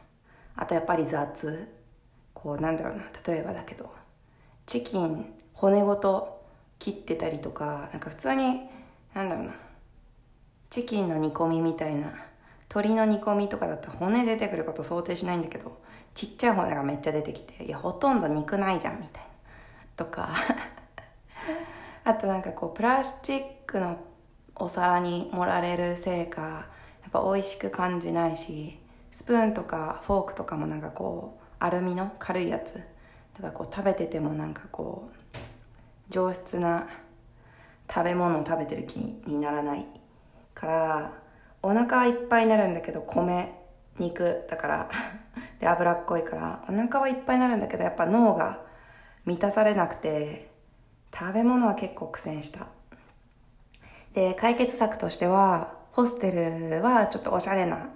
[0.61, 1.69] あとやっぱり雑。
[2.35, 3.05] こうなんだろうな。
[3.27, 3.89] 例えばだけど。
[4.67, 6.45] チキン骨ごと
[6.81, 7.89] 切ってたりとか。
[7.93, 8.63] なんか普通に
[9.15, 9.55] なんだろうな。
[10.69, 12.13] チキンの煮込みみたいな。
[12.69, 15.79] 鶏の煮込みとかだったら骨出てくること想定しないんだけど。
[16.13, 17.65] ちっちゃい骨がめっちゃ出てきて。
[17.65, 19.29] いやほとんど肉ないじゃんみたいな。
[19.95, 20.31] とか。
[22.03, 23.97] あとなんかこうプラスチックの
[24.57, 26.43] お皿に盛られるせいか。
[26.43, 26.67] や
[27.09, 28.81] っぱ美味しく感じないし。
[29.11, 32.87] スプーンとかフォークとかもなんかこうアルミの軽いやつだか
[33.43, 36.89] らこう食べててもなんかこう上質な
[37.91, 39.87] 食べ物を食べてる気にならない
[40.55, 41.13] から
[41.63, 43.53] お腹はいっぱいになるんだけど米
[43.99, 44.91] 肉だから
[45.61, 48.61] で脂っこいからお腹はいっぱいになるんだけどやっぱ脳が
[49.25, 50.51] 満たされなくて
[51.13, 52.67] 食べ物は結構苦戦した。
[54.15, 57.91] で解決策としてはホステルはちょっとおしゃれな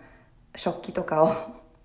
[0.54, 1.34] 食器とかを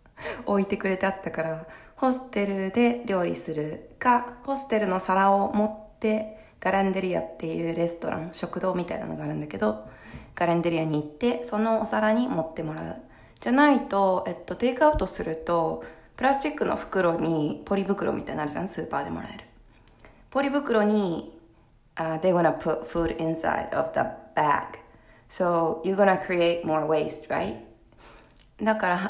[0.45, 9.87] 置いてくれてあったからホステルで料理するかホステルの皿を持ってガランデリアっていうレストラン食堂みたいなのがあるんだけど
[10.35, 13.01] ガレンデリアに行ってそのお皿に持ってもらう。
[13.39, 15.83] じゃないと、えっと、テイクアウトすると
[16.15, 19.43] プラスチックの袋にポリ袋みたいになるじゃんスーパーでもらえる。
[20.31, 21.37] ポリ袋に、
[21.95, 24.01] uh, they're gonna put food inside of the
[24.35, 24.79] bag.
[25.29, 27.66] So you're gonna create more waste right?
[28.61, 29.09] だから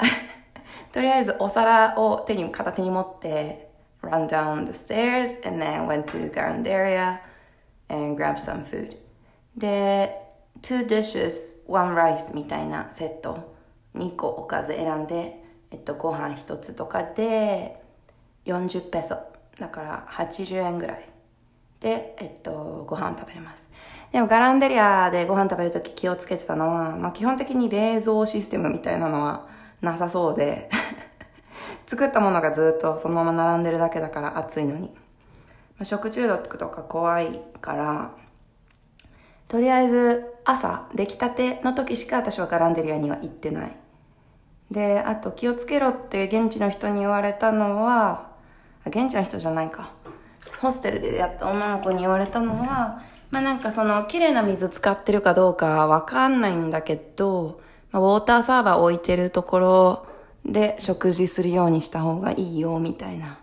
[0.92, 3.68] とりあえずお皿を手に片手に持って
[4.02, 7.18] run down the stairs and then went to the Garandaria
[7.88, 8.96] and grabbed some food
[9.56, 10.28] で
[10.62, 13.54] two dishes, one rice みたいなセット
[13.94, 17.82] 2個おかず選んで、えっと、ご飯1つとかで
[18.46, 19.16] 40ペソ
[19.58, 21.08] だから80円ぐらい
[21.80, 23.68] で、えっと、ご飯食べれます
[24.12, 29.46] でもガランデリアでご飯食べるとき気をつけてたのは、まあ、基本的に冷蔵システムみたいなのは
[29.82, 30.70] なさそうで
[31.86, 34.94] 作ったものがずっとそのまま並んでるだけだから暑いのに、ま
[35.80, 38.10] あ、食中毒とか怖いから
[39.48, 43.76] とりあえず朝出来たての時しか私はガランデリアには行ってない。
[44.70, 48.28] で、あと気をつけろって現地の人に言われたのは、
[48.86, 49.92] 現地の人じゃないか。
[50.60, 57.60] ホステルで出会った女の子に言われたのは、まあなんかその綺麗な水使ってるかどうかわかんないんだけど、
[57.90, 60.06] まあ、ウォーターサーバー置いてるところ
[60.44, 63.38] で食事するようにした方がいいよみたいな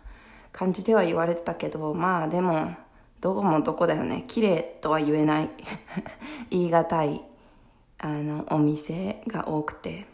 [0.52, 2.76] 感じでは言われてたけど、まあでも
[3.21, 4.24] どこもどこだよね。
[4.28, 5.50] 綺麗とは言えない。
[6.50, 7.24] 言い難い、
[7.98, 10.06] あの、お店が多くて。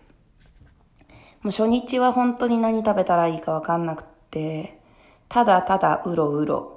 [1.41, 4.79] もう初日は本当に何食べたらいいかわかんなくて、
[5.27, 6.70] ただただうろうろ。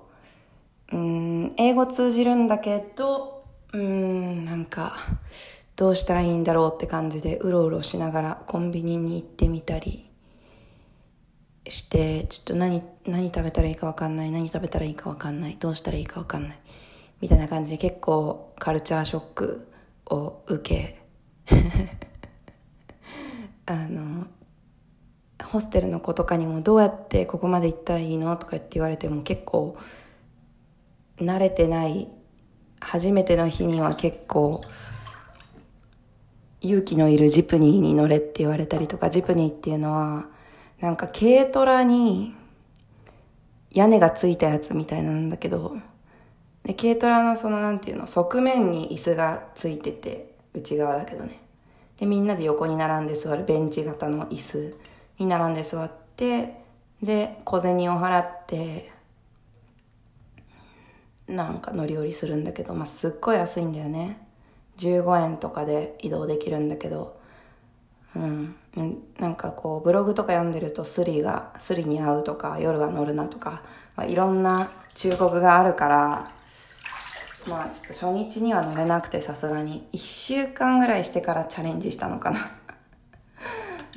[0.93, 4.97] うん、英語通じるんだけど、うん、なんか、
[5.77, 10.09] どうしたらいいんだろうって感じでうろうろしながらコンビニに行ってみたり
[11.69, 16.59] して、ちょっと何、何食べたらいいかわかんない、何食べたらいいかわかんない、どうしたらいいかわかんない、
[17.21, 19.73] みたいな感じで結構カルチャーショック
[20.07, 21.03] を受け、
[23.67, 24.27] あの、
[25.43, 29.77] ホステルの子とかにもどうやってここまで行ったらいいのとかって言われても結構
[31.19, 32.09] 慣れてない
[32.81, 34.63] 初めての日には結構
[36.61, 40.27] 勇気のいるジプニーに乗れって言われたりとかジプニーっていうのは
[40.81, 42.35] なんか軽トラに
[43.75, 45.77] 屋根がついたやつみたいなんだけど、
[46.63, 51.41] で、軽トラのそのなんていうの、側面に椅子がついてて、内側だけどね。
[51.99, 54.77] で、みんなで横に並んで座るベンチ型の椅子
[55.19, 56.55] に並んで座って、
[57.03, 58.93] で、小銭を払って、
[61.29, 64.19] なんか乗り降りするんだけど、まあ、すっごい安いんだよね。
[64.79, 67.21] 15円とかで移動できるんだけど、
[68.17, 68.55] うん、
[69.19, 73.63] なんかこうブログとか読んでるとスリがスリに会うとか夜は乗るなとか、
[73.97, 76.31] まあ、いろんな忠告があるから
[77.49, 79.87] まあちょっと初日には乗れなくてさすがに。
[79.93, 82.51] 1週間ぐらいしてからチャレンジしたのかな。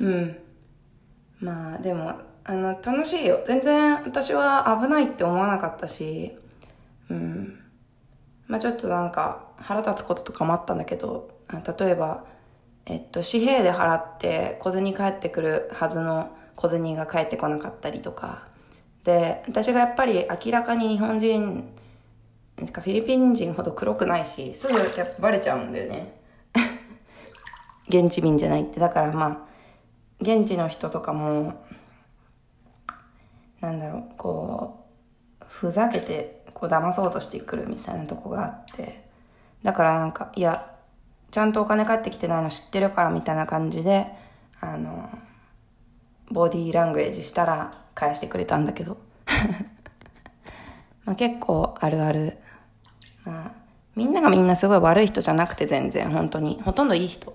[0.00, 0.38] うん。
[1.40, 2.12] まあでも
[2.44, 3.40] あの楽しいよ。
[3.46, 6.36] 全然私は危ないって思わなかったし
[7.10, 7.60] うん
[8.46, 11.30] まあちょっとなんか腹立つこととかもあったんだけど
[11.78, 12.24] 例えば
[12.90, 18.48] えっと、紙幣で払って小銭返ってくるはずの小銭が返ってこなかったりとか。
[19.04, 21.68] で、私がやっぱり明らかに日本人、
[22.56, 26.18] なんかフィリピン人ほど黒くないし、すぐやっぱバレちゃうんだよね。
[27.88, 28.80] 現地民じゃないって。
[28.80, 29.38] だからまあ、
[30.22, 31.62] 現地の人とかも、
[33.60, 34.86] なんだろう、こ
[35.42, 39.04] う、ふざけて、こう騙そうとしてくるみたいなとこがあって。
[39.62, 40.70] だからなんか、いや、
[41.30, 44.06] ちゃんとお金返ってきてないの知ってるからみたいな感じで、
[44.60, 45.10] あの、
[46.30, 48.98] ボディーラングエージしたら返してくれたんだけど。
[51.04, 52.38] まあ結構あるある。
[53.24, 53.52] まあ、
[53.94, 56.60] みんながみんなすごい悪い人じゃなくて全然、本当に。
[56.62, 57.34] ほとんどいい人。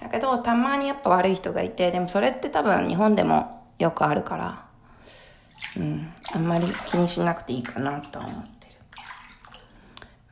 [0.00, 4.64] だけど、たまにやっぱ悪い人がいて、でもそれって多分日本でもよくあるから、
[5.76, 8.55] うん、あんまり気にしなくていいかなとは思って。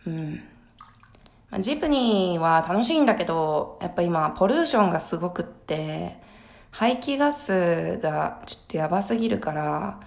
[0.07, 0.41] うん。
[1.51, 6.19] ま、ジプニーは楽しいんだけど、やっぱ今、ポリューションがすごくって、
[6.71, 10.01] 排気ガスがちょっとやばすぎるから、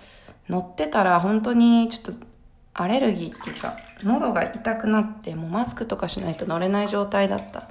[0.49, 2.25] 乗ってたら本当にちょっと
[2.73, 7.69] アレルギーっていうか、喉が痛くなって、もうマスクとかしないと乗れない状態だった。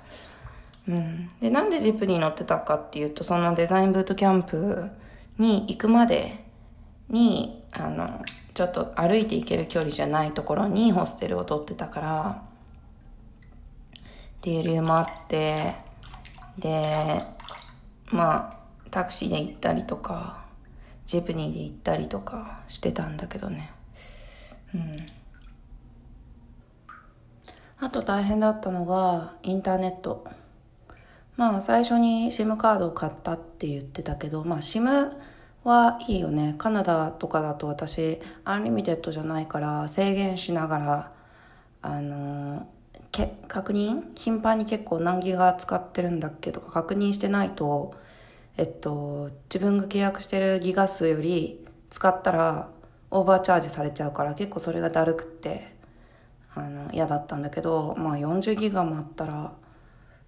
[0.88, 1.30] うん。
[1.40, 4.90] で、なんでジップに乗ってたかっていうと、そのデザインブートキャンプ
[5.38, 6.44] に行くまで
[7.08, 8.22] に、あの、
[8.56, 12.42] ちょっと歩いて行ける距離じゃないところにホステルを取ってたから、
[13.92, 14.00] っ
[14.40, 15.74] ていう理由もあって、
[16.56, 17.22] で、
[18.06, 18.56] まあ、
[18.90, 20.46] タクシーで行ったりとか、
[21.04, 23.72] ジプニーで行ったりとかしてたんだけどね。
[24.74, 25.06] うん。
[27.78, 30.26] あと大変だったのが、インターネット。
[31.36, 35.12] まあ、最初に SIM カードを買ったって言ってたけど、まあ、SIM
[35.66, 36.54] はいいよね。
[36.58, 41.12] カナダとかだと私、 unlimited じゃないから制限しながら、
[41.82, 42.68] あの
[43.10, 44.12] け、確認？
[44.14, 47.96] 頻繁に結構何ギガ使ってるんだっけとか確認してないと、
[48.56, 52.68] えっと、自分が契約してるギガ数より使ったら
[53.10, 55.74] オーバーチャージされちゃうから結構それがだるくって、
[56.54, 59.52] あの、嫌だったんだけど、まあ40ギガもあったら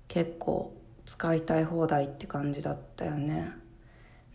[0.09, 0.75] 結構
[1.07, 3.53] 使いたい放題って感じだったよね。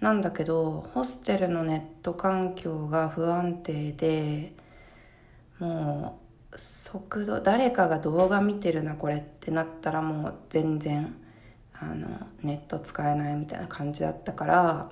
[0.03, 4.51] なんだけど、ホステルのネット環境が不安定で、
[5.59, 6.19] も
[6.51, 11.15] う、速度、誰かが動画見てるな、これってなったらもう全然、
[11.71, 12.07] あの、
[12.41, 14.89] ネット使えないみたいな感じだったから、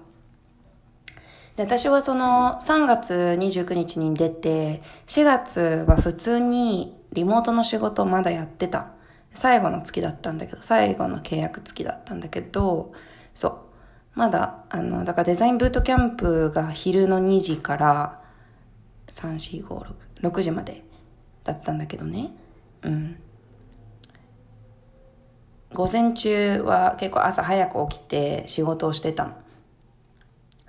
[1.57, 8.93] で、私はその3月29日に出て、4月は普通にリモートの仕事をまだやってた。
[9.34, 12.93] 最後の月だったんだけど、最後の契約月だったんだけど、
[13.34, 13.70] そう。
[14.14, 18.22] まだ、あの、だからデザインブートキャンプが昼の2時から
[19.07, 20.84] 3、4、5、6、6時まで
[21.43, 22.32] だったんだけどね。
[22.84, 23.18] うん。
[25.74, 29.34] 午前中は結構朝早く起きて仕事をしてたの。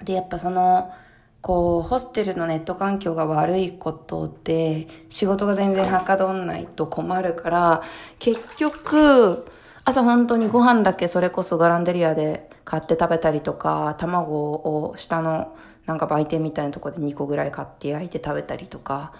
[0.04, 0.92] で、やっぱその、
[1.40, 7.82] こう、ホステルのネット環境が悪いことで、仕事が全然はかどんないと困るから、
[8.20, 9.44] 結局、
[9.84, 15.56] 朝本当にご飯だけそれこそガランデリアで買って食べたりとか、卵を下の
[15.86, 19.12] なんか売店みたいなとこで2個ぐらい買って焼いて食べたりとか、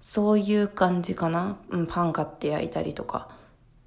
[0.00, 1.58] そういう感じかな。
[1.70, 3.28] うん、パン買って焼いたりとか。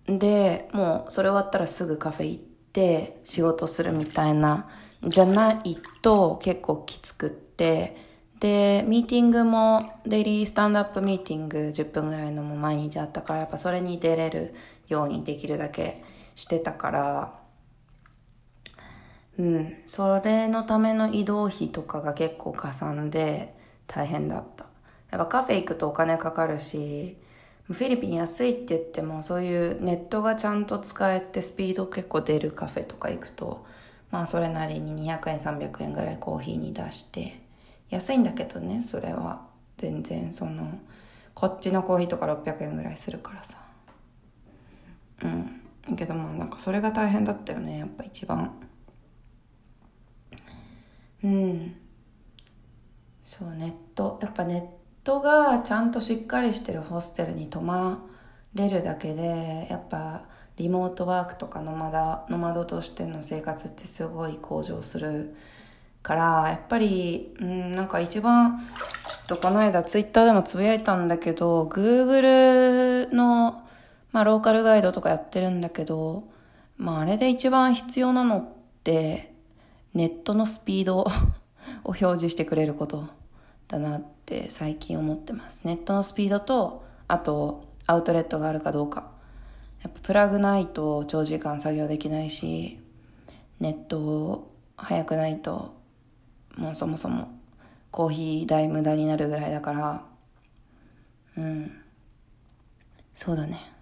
[0.07, 4.69] で、もうそれ終わったらすぐカフェ行って仕事するみたいな
[5.03, 7.97] じゃないと結構きつくって、
[8.39, 14.53] で、ミーティングも、デイリースタンドアップミーティング10分ぐらいのも毎日あったから、やっぱそれに出れる
[14.87, 16.03] ようにできるだけ
[16.35, 17.39] してたから、
[19.37, 23.55] うん、それのための移動費とかが結構かさんで
[23.87, 24.65] 大変だった。
[25.11, 27.17] やっぱカフェ行くとお金かかるし、
[27.67, 33.65] フィリピン安いって言ってもそういうネットがちゃんと使えてスピード結構出るカフェとか行くと
[34.11, 37.41] まあそれなりに200円300円ぐらいコーヒーに出して
[37.89, 40.77] 安いんだけどねそれは全然その
[41.33, 43.57] こっちのコーヒーとか600円ぐらいするからさ
[45.23, 45.95] うん。
[45.95, 48.53] けどまあなんかそれが大変だったよねやっぱ一番。
[51.23, 51.75] うん。
[53.23, 54.19] そうネット。
[54.21, 54.65] やっぱネッ
[55.03, 58.05] トがちゃんとしっかりしてるホステルに泊ま
[58.53, 60.23] れるだけでやっぱ
[60.57, 65.35] リモートワークとかノマダ、ノマドとしての生活ってすごい向上する
[66.01, 73.64] から、やっぱり、うん、なんか一番、ちょっとこの間ツイッターでもつぶやいたんだけど、Google の、
[74.15, 76.23] まあローカルガイドとかやってるんだけど、
[76.77, 78.47] まああれで一番必要なのっ
[78.81, 79.33] て、
[79.93, 81.07] ネットのスピードを
[81.83, 83.09] 表示してくれること
[83.67, 85.63] だなって最近思ってます。
[85.65, 89.11] ネットのスピードと、あとアウトレットがあるかどうか。
[89.83, 92.79] やっぱプラグないと長時間作業できないし、
[93.59, 95.75] ネット早くないと、
[96.55, 97.37] もうそもそも
[97.91, 100.05] コーヒー代無駄になるぐらいだから、
[101.37, 101.81] うん。
[103.13, 103.74] そうだね。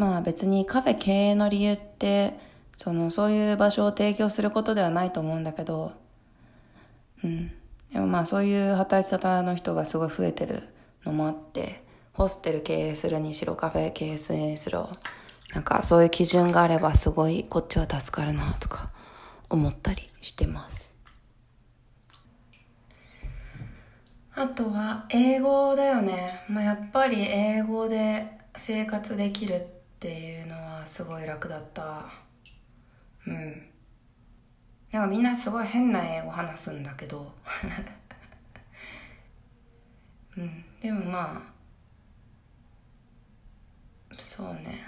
[0.00, 2.38] まあ別にカフェ経営の理由って、
[2.72, 5.92] その、そういう場所を提供することではないと思うんだけど、
[7.22, 7.52] うん。
[7.92, 10.62] でもまあそういう働き方の人がすごい増えてる
[11.04, 11.84] のもあって、
[12.14, 14.90] ホステル経営するにしろカフェ経営するにしろ
[15.52, 18.90] なんかそういう基準があればすごいこっちは助かるなとか
[19.50, 20.94] 思ったりしてます
[24.34, 26.44] あとは英語だよね。
[26.48, 28.26] まあ、やっぱり英語で
[28.56, 32.06] 生活できるってていうのはすごい楽だった。
[33.26, 33.70] うん。
[34.90, 37.30] なんかみんなすごい変な英語話すんだけど。
[40.38, 40.64] うん。
[40.80, 41.52] でもま
[44.10, 44.86] あ、そうね。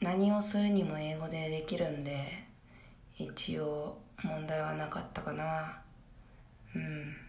[0.00, 2.44] 何をするにも英語でできるんで、
[3.16, 5.80] 一応問題はなかったかな。
[6.74, 7.25] うん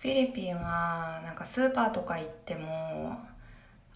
[0.00, 3.18] フィリピンはなんかスーパーとか行っても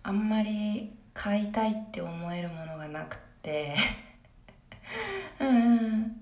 [0.02, 3.74] あんまり買いたいって思えるものがなくて。
[5.40, 6.20] うん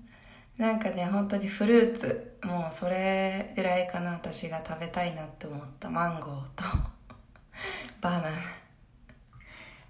[0.57, 5.89] なんかね本当にフルーツもうそれぐらいかな私が食べたいなって思った。
[5.89, 6.63] マンゴーと。
[7.99, 8.29] バナナ。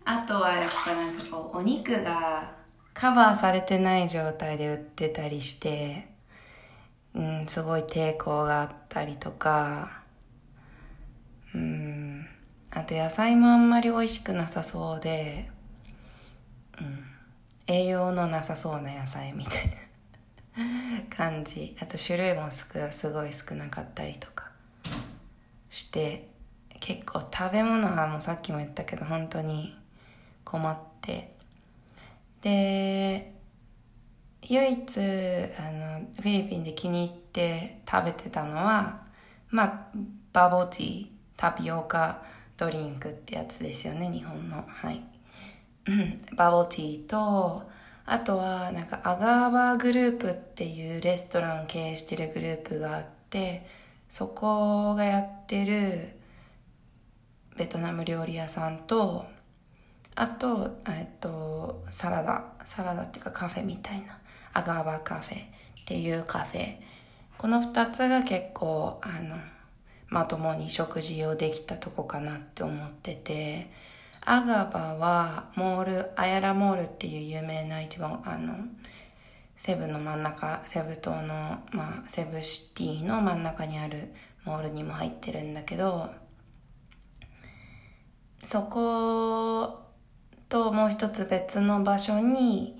[0.05, 2.55] あとはやっぱなんかこうお肉が
[2.93, 6.12] カバーされてない状態で売ってたりして、
[7.16, 10.01] うん、すごい抵抗があったりとか、
[11.53, 12.28] うん、
[12.72, 15.49] あと野菜もあんまり美味しくなさそうで、
[16.80, 17.03] うん、
[17.68, 19.74] 栄養のなさそうな野菜みたいな
[21.16, 21.76] 感じ。
[21.80, 22.68] あと種類もす
[23.11, 24.51] ごい少なかったりとか。
[25.74, 26.30] して、
[26.80, 29.76] 結構食べ物はもうさっきも言ったけど本当に
[30.43, 31.34] 困って、
[32.41, 33.32] で
[34.49, 39.03] 唯一あのフィリピンで気に入って食べてたのは
[39.49, 39.63] ま
[39.93, 39.97] あ
[40.31, 42.23] バボティータピオカ
[42.57, 44.63] ドリンクってやつですよね日本の。
[44.67, 45.03] はい。
[46.35, 47.69] バボティーと
[48.05, 53.67] あとはなんかアガーバーグループっていうレストラン経営してるグループがあって
[54.07, 56.17] そこがやってる
[57.57, 59.25] ベトナム料理屋さんと
[60.15, 64.19] あと、えっと、サラダ、サラダっていうかカフェみたいな、
[64.53, 65.45] アガーバカフェっ
[65.85, 66.75] ていうカフェ。
[67.37, 69.35] この二つが結構、あの、
[70.07, 73.71] まともに食事をできたとこかなって思ってて、
[74.21, 78.55] アガバはモール、アヤラモールっていう有名な一番、あの、
[79.55, 84.13] セブの真ん中、セブ島の、まあ、セブシティの真ん中にある
[84.45, 86.09] モールにも入ってるんだけど、
[88.43, 89.79] そこ
[90.49, 92.77] ともう一つ別の場所に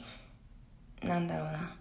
[1.06, 1.76] なんだろうな。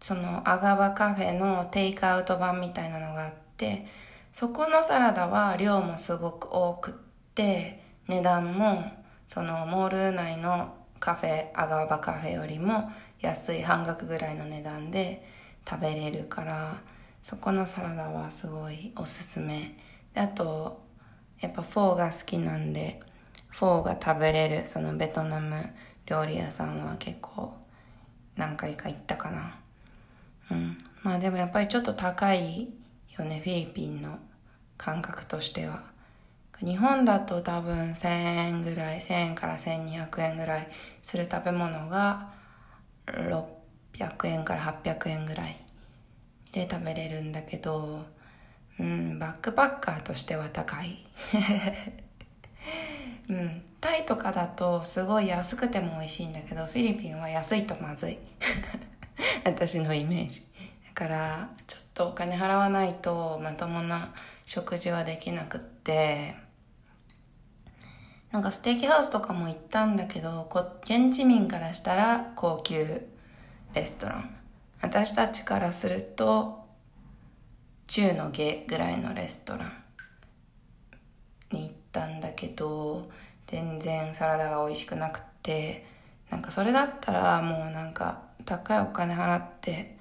[0.00, 3.86] そのアガバカフェのテイクアウト版みたいなのがあって
[4.32, 6.94] そこのサラダは量もすごく多くっ
[7.34, 8.92] て値段も
[9.26, 12.90] そのモール内のカフェアガバカフェよりも
[13.20, 15.26] 安い半額ぐらいの値段で
[15.68, 16.80] 食べれるから
[17.22, 19.76] そこのサラダはすごいおすすめ。
[20.14, 20.80] であと
[21.40, 23.00] やっぱフォーが好きなんで
[23.48, 25.70] フォーが食べれるそのベトナム
[26.06, 27.54] 料理屋さんは結構
[28.38, 29.54] 何回か行ったかな。
[30.50, 30.78] うん。
[31.02, 32.68] まあでもやっぱりちょっと高い
[33.18, 34.18] よねフィリピンの
[34.78, 35.82] 感覚としては。
[36.60, 40.68] 日本だと多分1000円ぐらい1000円から1200円ぐらい
[41.02, 42.32] する食べ物が
[43.06, 45.56] 600円から800円ぐらい
[46.50, 48.04] で食べれるんだけど
[48.80, 51.04] うんバックパッカーとしては高い。
[53.28, 58.18] うん、タイとかだとすごい安くても美味しいんだけどフィリピンは安いとまずい。
[59.44, 60.42] 私のイメージ。
[60.86, 64.12] だからちょっとお金払わないとまともな
[64.44, 66.34] 食事はできなくって
[68.32, 73.06] なんかステーキハウスとかも行ったんだけどこ現地民からしたら高級
[73.74, 74.34] レストラン。
[74.80, 76.64] 私たちからすると
[77.86, 79.64] 中の下ぐらいのレストラ
[81.52, 83.10] ンに行ったんだけど
[83.48, 85.84] 全然サラダが美味しくなくって
[86.30, 89.96] なんかそれだったらもうなんか高いお金払って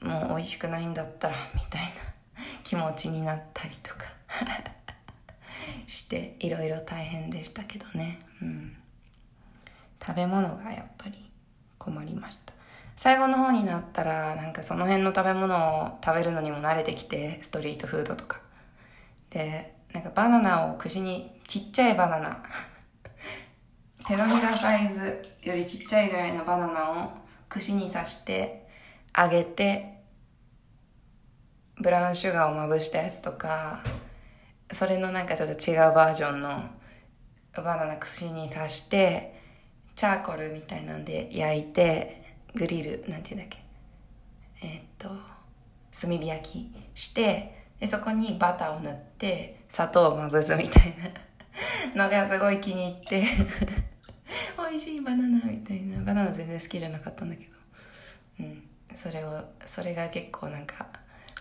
[0.00, 1.88] もう美味しくないんだったらみたいな
[2.62, 4.04] 気持ちになったりとか
[5.86, 8.18] していろいろ大変でしたけどね。
[8.42, 8.76] うん。
[10.04, 11.30] 食べ物がやっぱり
[11.78, 12.52] 困りました。
[12.96, 18.40] 最後の方になったらなんかその辺の食べ物を食べるのにも慣れてきてストリートフードとか。
[19.30, 22.42] でなんかバナナを串に、ちっちゃいバナナ。
[24.06, 27.08] 手のひらサイズよりちっちゃいぐらいのバナナを
[27.48, 28.68] 串に刺して
[29.16, 30.02] 揚げて、
[31.80, 33.82] ブラウンシュガーをまぶしたやつとか、
[34.70, 36.50] それのなんかちょっと違うバージョンの
[37.54, 39.40] バナナ串に刺して、
[39.94, 43.64] チャーコルみたいなんで焼いて、グリル、なんていうんだっけ。
[44.62, 45.08] えー、っと、
[45.98, 50.94] 炭火焼きして、で、そこにバターを塗って、砂糖をまぶすみたい
[51.94, 53.24] な のがすごい気に入って
[54.58, 56.02] 美味しいバナナみたいな。
[56.02, 57.50] バナナ全然好きじゃなかったんだけど。
[58.40, 58.62] うん。
[58.96, 60.88] それをそれが結構なんか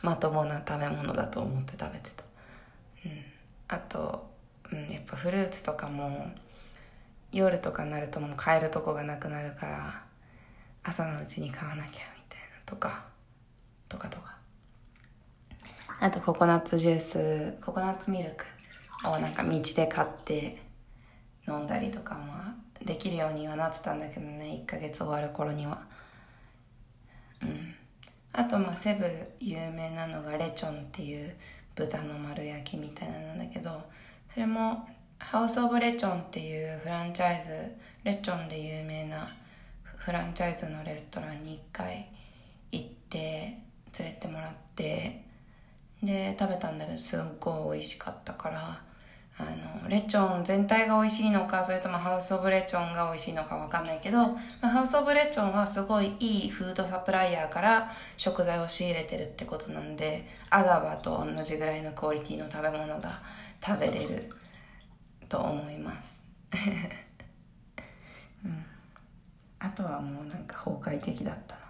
[0.04, 2.24] まともな食べ物だと思って食べてた
[3.06, 3.24] うん
[3.68, 4.30] あと、
[4.72, 6.28] うん、やっぱフルーツとかも
[7.32, 10.04] 夜とかになるともう買えるとこがなくなるから
[10.84, 11.96] 朝のうちに買わなきゃみ
[12.30, 13.06] たいなとか
[13.88, 14.35] とかとか
[16.00, 18.46] あとココナッツジュースココナッツミルク
[19.08, 20.62] をなんか道で買って
[21.48, 22.34] 飲んだりとかも
[22.84, 25.82] できるようにはなってたんだけどね1ヶ月終わる頃には。
[27.41, 27.76] うん。
[28.34, 29.06] あとまあセブ
[29.39, 31.34] 有名なのがレチョンっていう
[31.74, 33.82] 豚の丸焼きみたいなのだけど
[34.30, 34.88] それも
[35.20, 37.50] ハウス・オブ・レチョンっていうフランチャイズ
[38.04, 39.28] レチョンで有名な
[39.98, 42.10] フランチャイズのレストランに1回
[42.72, 43.18] 行って
[43.98, 45.25] 連れてもらって
[46.06, 48.82] で食べたんだけどすっごい美味しかったから
[49.38, 49.43] あ
[49.84, 63.20] のレチョン全体が美味しいのかそれともハウス・オブ・レチョンが美味しいのか分かんないけど、まあ、ハウス・オブ・レチョンはすごいいいフードサプライヤーから食材を仕入れてるってことなんでアガバと同じぐらいのクオリティの食べ物が
[63.62, 64.32] 食べれる
[65.28, 66.24] と思います。
[68.45, 68.66] うん。
[69.60, 71.62] あとはもうなんか崩壊的だったな。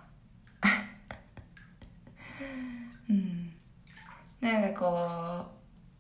[3.10, 3.35] うん
[4.46, 5.46] なんかこ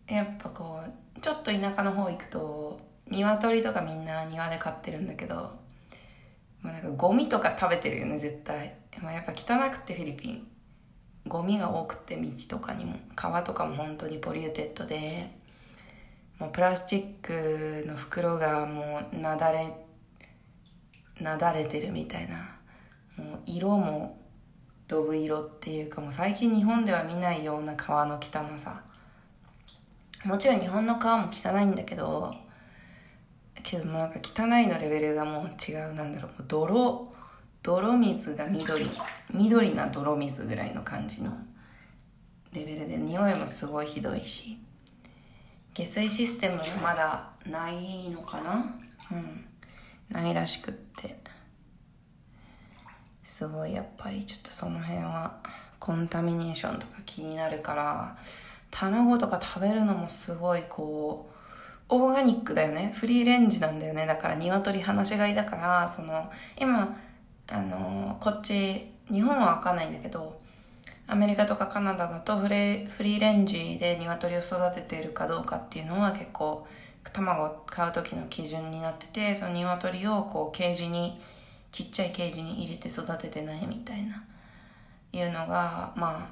[0.07, 2.79] うやっぱこうちょっと田舎の方行くと
[3.09, 5.51] 鶏とかみんな庭で飼ってるんだけど、
[6.61, 10.47] まあ、なんかゴミとか食べてるよね絶対、まあ、やっぱ汚くてフィリピン。
[11.27, 15.31] ゴミが多くて道とかにも川とかも本当に polluted で。
[16.37, 19.73] もうプラスチックの袋がもうなだれ
[21.21, 22.59] なだれてるみたいな。
[23.17, 24.19] もう色も
[24.87, 28.81] ドブ色っていうかもう最近日本では見ないような川の汚さ。
[30.23, 32.35] もちろん日本の川も汚いんだけど
[33.61, 37.13] けどもなんか汚いのレベルがもう違うなんだろう泥
[37.61, 38.89] 泥水が緑
[39.33, 41.31] 緑な泥水ぐらいの感じの
[42.53, 44.57] レベルで匂いもすごいひどいし。
[45.73, 48.79] 下水システムもまだないのかな？
[49.11, 49.45] うん。
[50.09, 51.17] ないらしくって。
[53.35, 55.33] すごいやっぱりちょっとその辺は
[55.77, 58.15] コンタミネーションとか気になるから
[58.71, 61.29] 卵とか食べるのもすごいこ
[61.89, 62.93] うオーガニックだよね。
[62.95, 64.05] フリーレンジなんだよね。
[64.05, 66.97] だから鶏放し飼いだからその今
[67.49, 70.39] あのこっち日本は分かないんだけど
[71.05, 76.65] アメリカとかカナダだとフレフリーレンジで鶏を育てているかどうかっていうのは結構
[77.11, 81.19] 卵を買う時の基準になっててその鶏をこうケージに
[81.75, 84.23] ちっちゃいケージに入れて育ててないみたいな。
[85.11, 86.27] いうのがまあ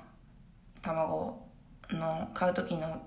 [0.81, 1.45] 卵
[1.89, 3.01] の買う時の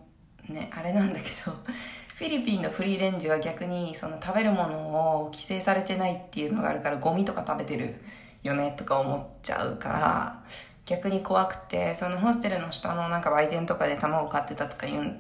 [0.47, 1.53] ねあれなんだけど
[2.15, 4.79] フィリピンのフリーレンジは逆にその食べるもの
[5.23, 8.03] を規制されてないっていうのがあるからゴミとか食べてる
[8.43, 10.43] よねとか思っちゃうから
[10.85, 15.17] 逆に怖くてそのホステルの下のなんか売店とかで卵買ってたとか言う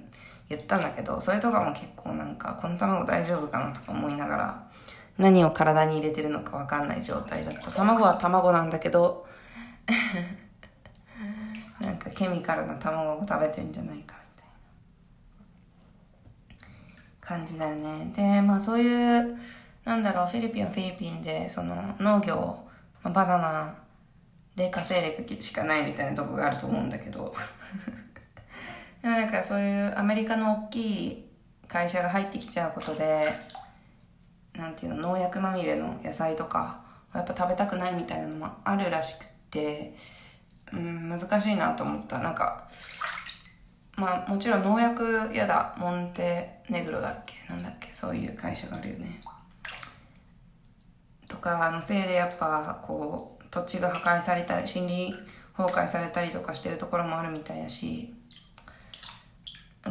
[0.50, 4.68] 言ったんだけどそれとかも結構なんかこの卵大丈夫かなとか思いながら
[5.18, 7.70] 何を体に入れてるのか分かんない状態だった。
[7.70, 9.26] 卵は卵なんだけど
[11.80, 14.48] なんかケミカルな卵を食べてるんじゃないかみたい
[16.60, 16.66] な
[17.20, 18.12] 感じだよね。
[18.14, 19.38] でまあそういう
[19.84, 22.58] なんだろうフィリピンはフィリピンでその農業、
[23.02, 23.74] まあ、バナナ
[24.54, 27.34] で稼いでいくしかないみたいなとこがあると思うんだけど。
[29.02, 31.30] でもなんかそういうアメリカの大きい
[31.68, 33.24] 会社が入ってきちゃうことで
[34.56, 36.82] なんていうの農薬まみれの野菜とか
[37.14, 39.94] やっぱ食べたくないみたいなのもあるらしくて
[40.72, 42.18] うん難しいなと思った。
[42.18, 42.68] なんか
[43.96, 47.34] まあもちろん農薬やだモンテネグロだっけ？
[47.48, 47.92] なんだっけ？
[47.92, 49.20] そういう会社があるよね。
[51.28, 55.14] とかのせいでやっぱこう土地が破壊されたり森林
[55.56, 58.12] 崩壊されたりとかしてるところもあるみたいだし。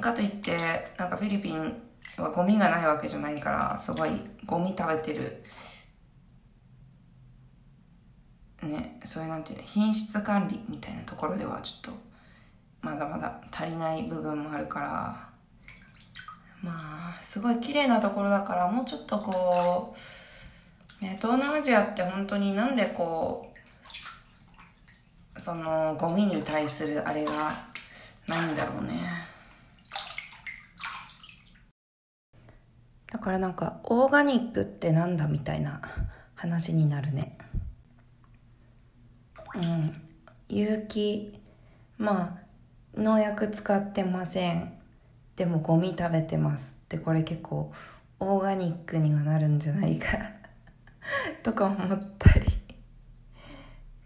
[0.01, 0.57] かといって
[0.97, 1.81] なんかフィリピン
[2.17, 4.09] ゴミがないわけじゃないからすごい
[4.45, 5.43] ゴミ食べてる
[8.63, 12.05] ねそういうなんていうの品質管理みたいなところではちょっと
[12.81, 15.29] まだまだ足りない部分もあるから
[16.61, 16.71] ま
[17.19, 19.95] あすごい綺麗なところだからもうちょっとこ
[21.01, 23.53] う、ね、東南アジアって本当になんでこ
[25.35, 27.65] うそのゴミに対するあれが
[28.27, 29.24] ないんだろうね。
[33.15, 35.81] だからなんかオーガニックってなんだみたいな
[36.35, 37.37] 話になるね。
[39.55, 40.01] うん。
[40.49, 41.39] 有機
[41.97, 44.73] まあ農薬使ってません。
[45.37, 47.71] でもゴミ食べてますってこれ結構
[48.19, 50.17] オーガニックにはなるんじゃないか。
[51.41, 52.45] とか思ったり。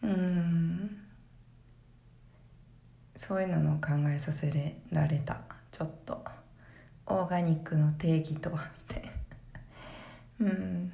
[0.03, 0.97] うん。
[3.15, 4.53] そういうのを考えさせ
[4.91, 5.41] られた。
[5.71, 6.23] ちょっと。
[7.11, 8.69] オーガニックの定義とは。
[8.77, 8.88] みたいな
[10.39, 10.91] うん。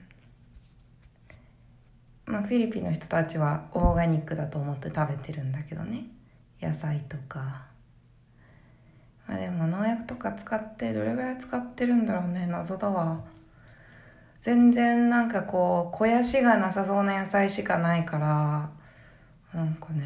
[2.26, 6.06] まあフィリピンの人たちはオーガニックだと思って食べてるんだけどね。
[6.62, 7.66] 野菜とか。
[9.28, 13.24] まあでも農薬とか使ってどれぐらい使ってるんだろうね謎だわ。
[14.42, 18.70] 全然なんかこう肥やしがなさそうな野菜しかないから
[19.54, 20.04] なんかね。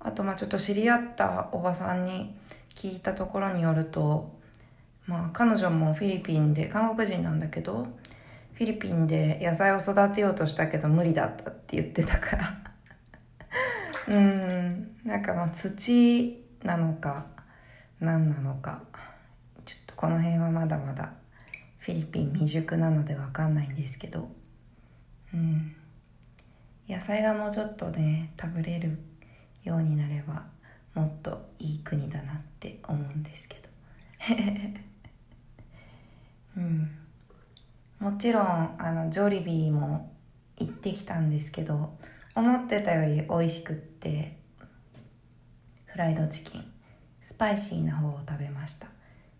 [0.00, 2.36] あとまあちょっと知り合ったおばさんに
[2.74, 4.36] 聞いたところによると
[5.06, 7.88] まあ彼女もフィリピンで韓国人なんだけど
[8.56, 12.58] フィリピンで野菜を育てようとしたけど無理だったって言ってたから。
[14.08, 14.96] うん。
[15.04, 17.26] なんかまあ土なのか
[18.00, 18.82] 何なのか。
[19.66, 21.12] ちょっとこの辺はまだまだ
[21.80, 24.26] フィリピン未熟なので分かんないんですけど。
[25.34, 25.76] うん。
[26.88, 28.98] 野菜がもうちょっとね食べれる
[29.64, 30.46] ようになれば
[30.94, 33.68] もっといい国だなって思うんですけど。
[36.56, 37.05] うん。
[37.98, 40.12] もちろんあのジョリビーも
[40.58, 41.96] 行ってきたんですけど
[42.34, 44.36] 思ってたより美味しくって
[45.86, 46.64] フライドチキン
[47.22, 48.86] スパイシーな方を食べました。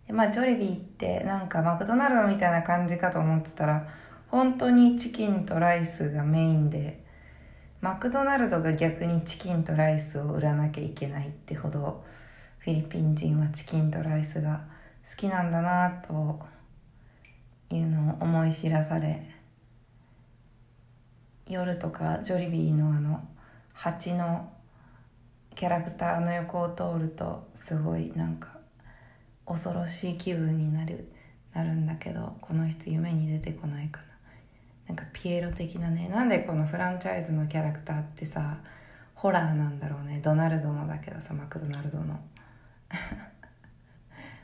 [0.07, 3.87] でまあジョリビーってなんかマクドナルドみたいな感じかと思ってたら
[4.29, 7.05] 本当にチキンとライスがメインで
[7.79, 12.03] マクドナルドが逆にチキンとライスを売らなきゃいけないってほど
[12.59, 14.65] フィリピン人はチキンとライスが
[15.09, 16.39] 好きなんだなと
[17.71, 19.23] いうのを思い知らされ
[21.49, 23.25] 夜とかジョリビーのあの
[23.73, 24.51] 蜂の
[25.55, 28.59] キャラクターの横を通るとすごいなんか
[29.45, 31.11] 恐ろしい気分になる
[31.53, 34.07] なるんだけどこの人夢に出てこないかな。
[34.87, 38.59] なんかピエロ的なねなんでこのフランチャイズのキャラクターってさ
[39.15, 40.21] ホラーなんだろうね。
[40.23, 42.05] ドナルドもだけどさマクドナルドの。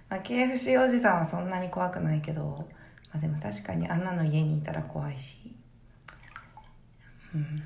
[0.09, 2.67] まあ KFC おじさんはそんなに怖くないけど、
[3.13, 5.55] まあ、でも確かにあんなの家にいたら怖いし。
[7.35, 7.63] うん。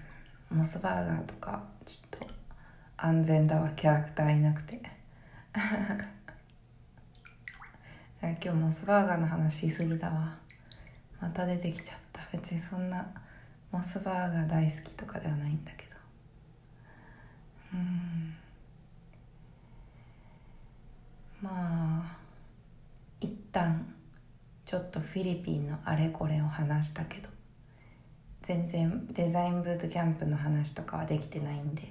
[0.57, 2.27] モスバーガーとかちょっと
[2.97, 3.71] 安全だわ。
[3.71, 4.81] キャラクターいなくて。
[8.21, 10.37] 今日モスバーガーの話しすぎだわ。
[11.21, 12.21] また出てきちゃった。
[12.33, 13.09] 別にそんな
[13.71, 15.95] モスバーガー大好きとかではないんだけど。
[17.73, 18.35] うん。
[21.41, 22.17] まあ
[23.21, 23.96] 一旦
[24.67, 27.29] ちょっとフィリピンのあれこれを話したけど
[28.41, 31.83] 全然デザインブートキャンプの話とかはできてないんで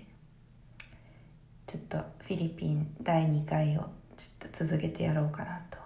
[1.67, 3.81] ちょっとフィリピン第2回を
[4.17, 5.79] ちょっと続けてやろうかなと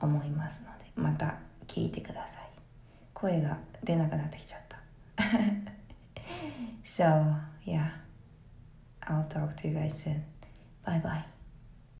[0.00, 1.38] 思いますのでまた
[1.68, 2.52] 聞いてください。
[3.14, 4.78] 声が出なくなってきちゃった。
[6.84, 7.04] So
[7.64, 7.88] yeah.
[9.08, 10.24] I'll talk to you guys soon.
[10.84, 11.31] Bye bye.